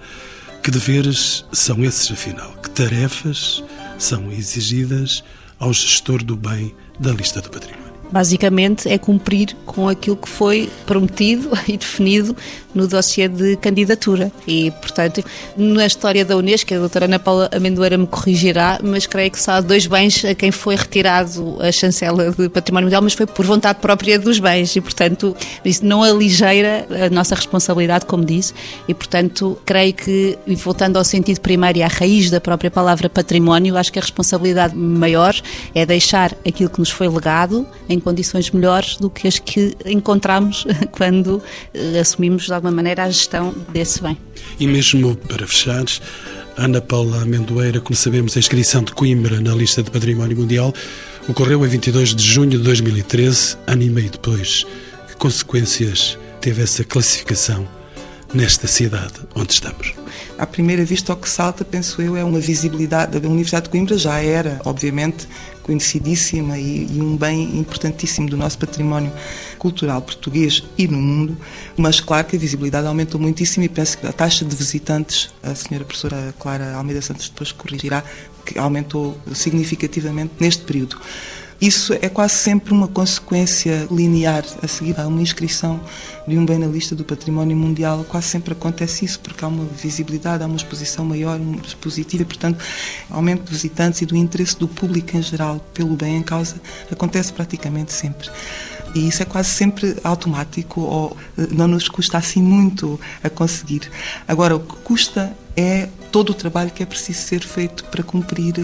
[0.66, 2.50] Que deveres são esses, afinal?
[2.54, 3.62] Que tarefas
[3.96, 5.22] são exigidas
[5.60, 7.85] ao gestor do bem da lista do património?
[8.10, 12.36] Basicamente é cumprir com aquilo que foi prometido e definido
[12.74, 14.30] no dossiê de candidatura.
[14.46, 15.24] E, portanto,
[15.56, 19.52] na história da Unesco, a doutora Ana Paula Amendoeira me corrigirá, mas creio que só
[19.52, 23.44] há dois bens a quem foi retirado a chancela de património mundial, mas foi por
[23.44, 25.34] vontade própria dos bens e, portanto,
[25.64, 28.52] isso não aligeira a nossa responsabilidade, como disse,
[28.86, 33.76] e, portanto, creio que, voltando ao sentido primário e à raiz da própria palavra património,
[33.76, 35.34] acho que a responsabilidade maior
[35.74, 40.64] é deixar aquilo que nos foi legado em condições melhores do que as que encontramos
[40.92, 41.42] quando
[41.74, 44.16] eh, assumimos de alguma maneira a gestão desse bem.
[44.58, 45.84] E mesmo para fechar,
[46.56, 50.72] Ana Paula Amendoeira, como sabemos, a inscrição de Coimbra na lista de Património Mundial
[51.28, 54.66] ocorreu em 22 de junho de 2013, ano e meio depois.
[55.08, 57.66] Que consequências teve essa classificação
[58.34, 59.94] nesta cidade onde estamos?
[60.38, 63.16] À primeira vista, o que salta, penso eu, é uma visibilidade.
[63.16, 65.26] A Universidade de Coimbra já era, obviamente,
[65.62, 69.12] conhecidíssima e, e, um bem importantíssimo do nosso património
[69.58, 71.36] cultural português e no mundo,
[71.76, 75.54] mas claro que a visibilidade aumentou muitíssimo e penso que a taxa de visitantes, a
[75.56, 78.04] senhora professora Clara Almeida Santos depois corrigirá,
[78.44, 81.00] que aumentou significativamente neste período.
[81.60, 85.80] Isso é quase sempre uma consequência linear a seguir a uma inscrição
[86.28, 88.04] de um bem na lista do património mundial.
[88.08, 92.26] Quase sempre acontece isso, porque há uma visibilidade, há uma exposição maior, muito positiva, e,
[92.26, 92.62] portanto,
[93.10, 96.56] aumento de visitantes e do interesse do público em geral pelo bem em causa
[96.90, 98.28] acontece praticamente sempre.
[98.94, 103.90] E isso é quase sempre automático ou eh, não nos custa assim muito a conseguir.
[104.28, 108.54] Agora, o que custa é todo o trabalho que é preciso ser feito para cumprir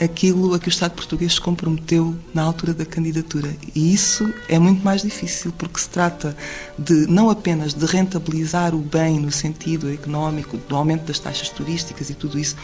[0.00, 3.54] aquilo a que o Estado português se comprometeu na altura da candidatura.
[3.74, 6.36] E isso é muito mais difícil, porque se trata
[6.78, 12.10] de não apenas de rentabilizar o bem no sentido económico, do aumento das taxas turísticas
[12.10, 12.56] e tudo isso,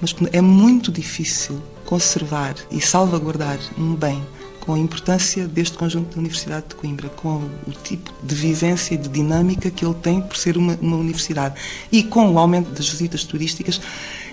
[0.00, 4.22] mas é muito difícil conservar e salvaguardar um bem
[4.60, 7.36] com a importância deste conjunto da Universidade de Coimbra, com
[7.66, 11.54] o tipo de vivência e de dinâmica que ele tem por ser uma, uma universidade
[11.90, 13.80] e com o aumento das visitas turísticas,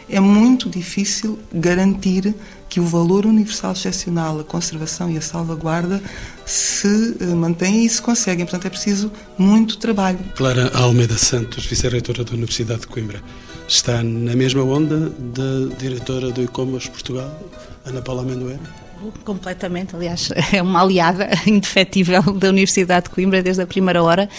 [0.10, 2.34] é muito difícil garantir
[2.70, 6.02] que o valor universal excepcional, a conservação e a salvaguarda
[6.46, 8.46] se eh, mantém e se conseguem.
[8.46, 10.20] Portanto, é preciso muito trabalho.
[10.36, 13.22] Clara Almeida Santos, vice-reitora da Universidade de Coimbra,
[13.68, 17.32] está na mesma onda da diretora do ICOMOS Portugal,
[17.86, 18.85] Ana Paula Amendoeira?
[19.24, 24.30] Completamente, aliás, é uma aliada indefetível da Universidade de Coimbra desde a primeira hora.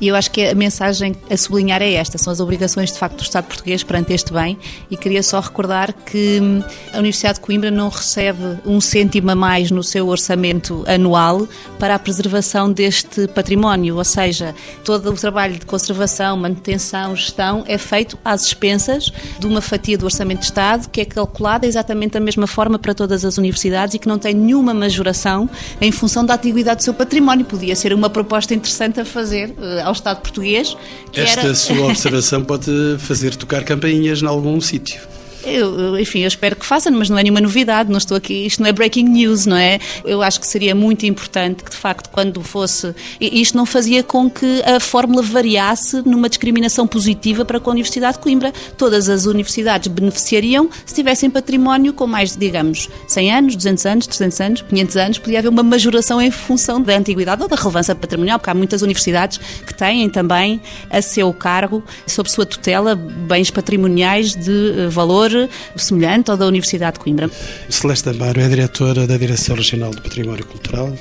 [0.00, 3.16] E eu acho que a mensagem a sublinhar é esta, são as obrigações de facto
[3.16, 4.58] do Estado português perante este bem.
[4.90, 6.62] E queria só recordar que hum,
[6.92, 11.46] a Universidade de Coimbra não recebe um cêntimo a mais no seu orçamento anual
[11.78, 14.54] para a preservação deste património, ou seja,
[14.84, 20.04] todo o trabalho de conservação, manutenção, gestão é feito às expensas de uma fatia do
[20.04, 24.08] orçamento de Estado que é calculada exatamente da mesma forma para todas as universidades que
[24.08, 25.48] não tem nenhuma majoração
[25.80, 27.44] em função da antiguidade do seu património.
[27.44, 30.76] Podia ser uma proposta interessante a fazer uh, ao Estado português.
[31.12, 31.54] Esta era...
[31.54, 35.00] sua observação pode fazer tocar campainhas em algum sítio.
[35.46, 38.62] Eu, enfim, eu espero que façam, mas não é nenhuma novidade, não estou aqui, isto
[38.62, 39.78] não é breaking news, não é?
[40.04, 42.94] Eu acho que seria muito importante que, de facto, quando fosse.
[43.20, 48.16] Isto não fazia com que a fórmula variasse numa discriminação positiva para com a Universidade
[48.16, 48.52] de Coimbra.
[48.78, 54.40] Todas as universidades beneficiariam se tivessem património com mais, digamos, 100 anos, 200 anos, 300
[54.40, 58.38] anos, 500 anos, podia haver uma majoração em função da antiguidade ou da relevância patrimonial,
[58.38, 64.34] porque há muitas universidades que têm também a seu cargo, sob sua tutela, bens patrimoniais
[64.34, 65.33] de eh, valor
[65.76, 67.30] semelhante ao da Universidade de Coimbra.
[67.68, 70.92] Celeste Amaro é diretora da Direção Regional do Património Cultural.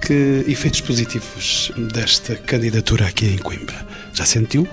[0.00, 3.86] Que efeitos positivos desta candidatura aqui em Coimbra?
[4.14, 4.66] Já sentiu?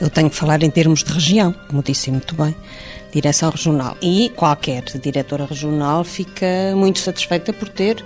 [0.00, 2.54] Eu tenho que falar em termos de região, como disse muito bem
[3.12, 3.96] direção regional.
[4.00, 8.02] E qualquer diretora regional fica muito satisfeita por ter,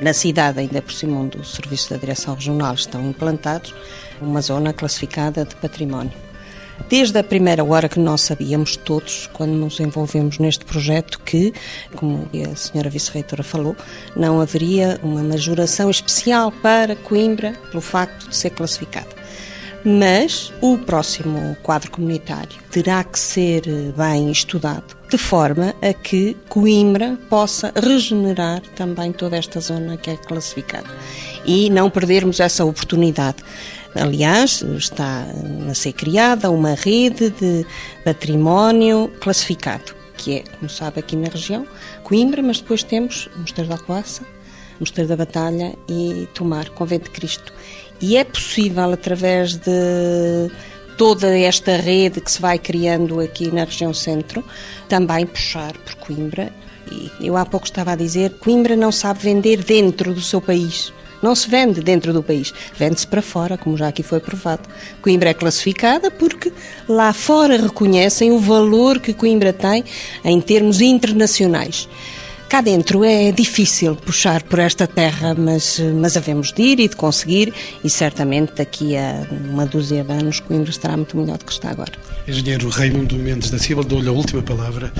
[0.00, 3.74] na cidade, ainda por cima onde o serviço da direção regional estão implantados,
[4.20, 6.12] uma zona classificada de património.
[6.88, 11.52] Desde a primeira hora que nós sabíamos todos, quando nos envolvemos neste projeto, que,
[11.96, 13.74] como a senhora vice-reitora falou,
[14.14, 19.08] não haveria uma majoração especial para Coimbra pelo facto de ser classificada.
[19.84, 23.62] Mas o próximo quadro comunitário terá que ser
[23.96, 30.16] bem estudado, de forma a que Coimbra possa regenerar também toda esta zona que é
[30.16, 30.88] classificada
[31.44, 33.38] e não perdermos essa oportunidade.
[33.98, 35.26] Aliás, está
[35.70, 37.66] a ser criada uma rede de
[38.04, 41.66] património classificado, que é, como sabe, aqui na região,
[42.02, 44.22] Coimbra, mas depois temos Mosteiro da Alcoaça,
[44.78, 47.52] Mosteiro da Batalha e Tomar, Convento de Cristo.
[48.00, 50.50] E é possível, através de
[50.98, 54.44] toda esta rede que se vai criando aqui na região centro,
[54.88, 56.52] também puxar por Coimbra.
[56.90, 60.92] E eu há pouco estava a dizer, Coimbra não sabe vender dentro do seu país.
[61.26, 64.62] Não se vende dentro do país, vende-se para fora, como já aqui foi provado.
[65.02, 66.52] Coimbra é classificada porque
[66.88, 69.82] lá fora reconhecem o valor que Coimbra tem
[70.24, 71.88] em termos internacionais.
[72.48, 76.94] Cá dentro é difícil puxar por esta terra, mas, mas havemos de ir e de
[76.94, 77.52] conseguir,
[77.82, 81.70] e certamente daqui a uma dúzia de anos Coimbra estará muito melhor do que está
[81.70, 81.90] agora.
[82.28, 84.92] Engenheiro Raimundo Mendes da Silva, dou-lhe a última palavra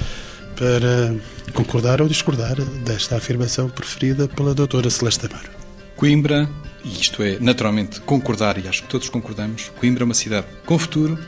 [0.57, 1.15] para
[1.53, 5.66] concordar ou discordar desta afirmação preferida pela doutora Celeste Amaro.
[5.97, 6.47] Coimbra,
[6.85, 10.79] e isto é naturalmente concordar, e acho que todos concordamos, Coimbra é uma cidade com
[10.79, 11.19] futuro,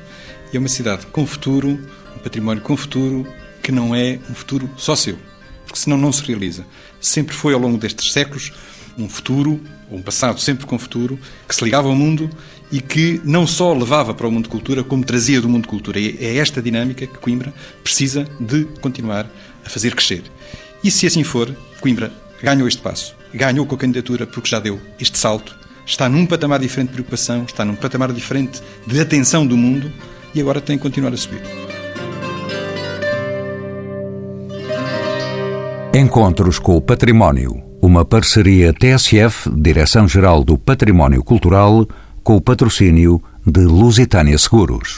[0.53, 1.71] e é uma cidade com futuro,
[2.15, 3.27] um património com futuro,
[3.63, 5.17] que não é um futuro só seu,
[5.65, 6.67] porque senão não se realiza.
[7.01, 8.53] Sempre foi ao longo destes séculos
[8.99, 9.59] um futuro,
[9.91, 12.29] um passado sempre com futuro, que se ligava ao mundo
[12.71, 15.69] e que não só levava para o mundo de cultura, como trazia do mundo de
[15.69, 15.99] cultura.
[15.99, 19.31] E é esta dinâmica que Coimbra precisa de continuar
[19.65, 20.25] a fazer crescer.
[20.85, 22.13] E se assim for, Coimbra
[22.43, 26.61] ganhou este passo, ganhou com a candidatura porque já deu este salto, está num patamar
[26.61, 29.91] diferente de preocupação, está num patamar diferente de atenção do mundo
[30.35, 31.43] e agora tem que continuar a subir.
[35.95, 37.63] Encontros com o Património.
[37.81, 41.87] Uma parceria TSF, Direção-Geral do Património Cultural,
[42.23, 44.97] com o patrocínio de Lusitânia Seguros.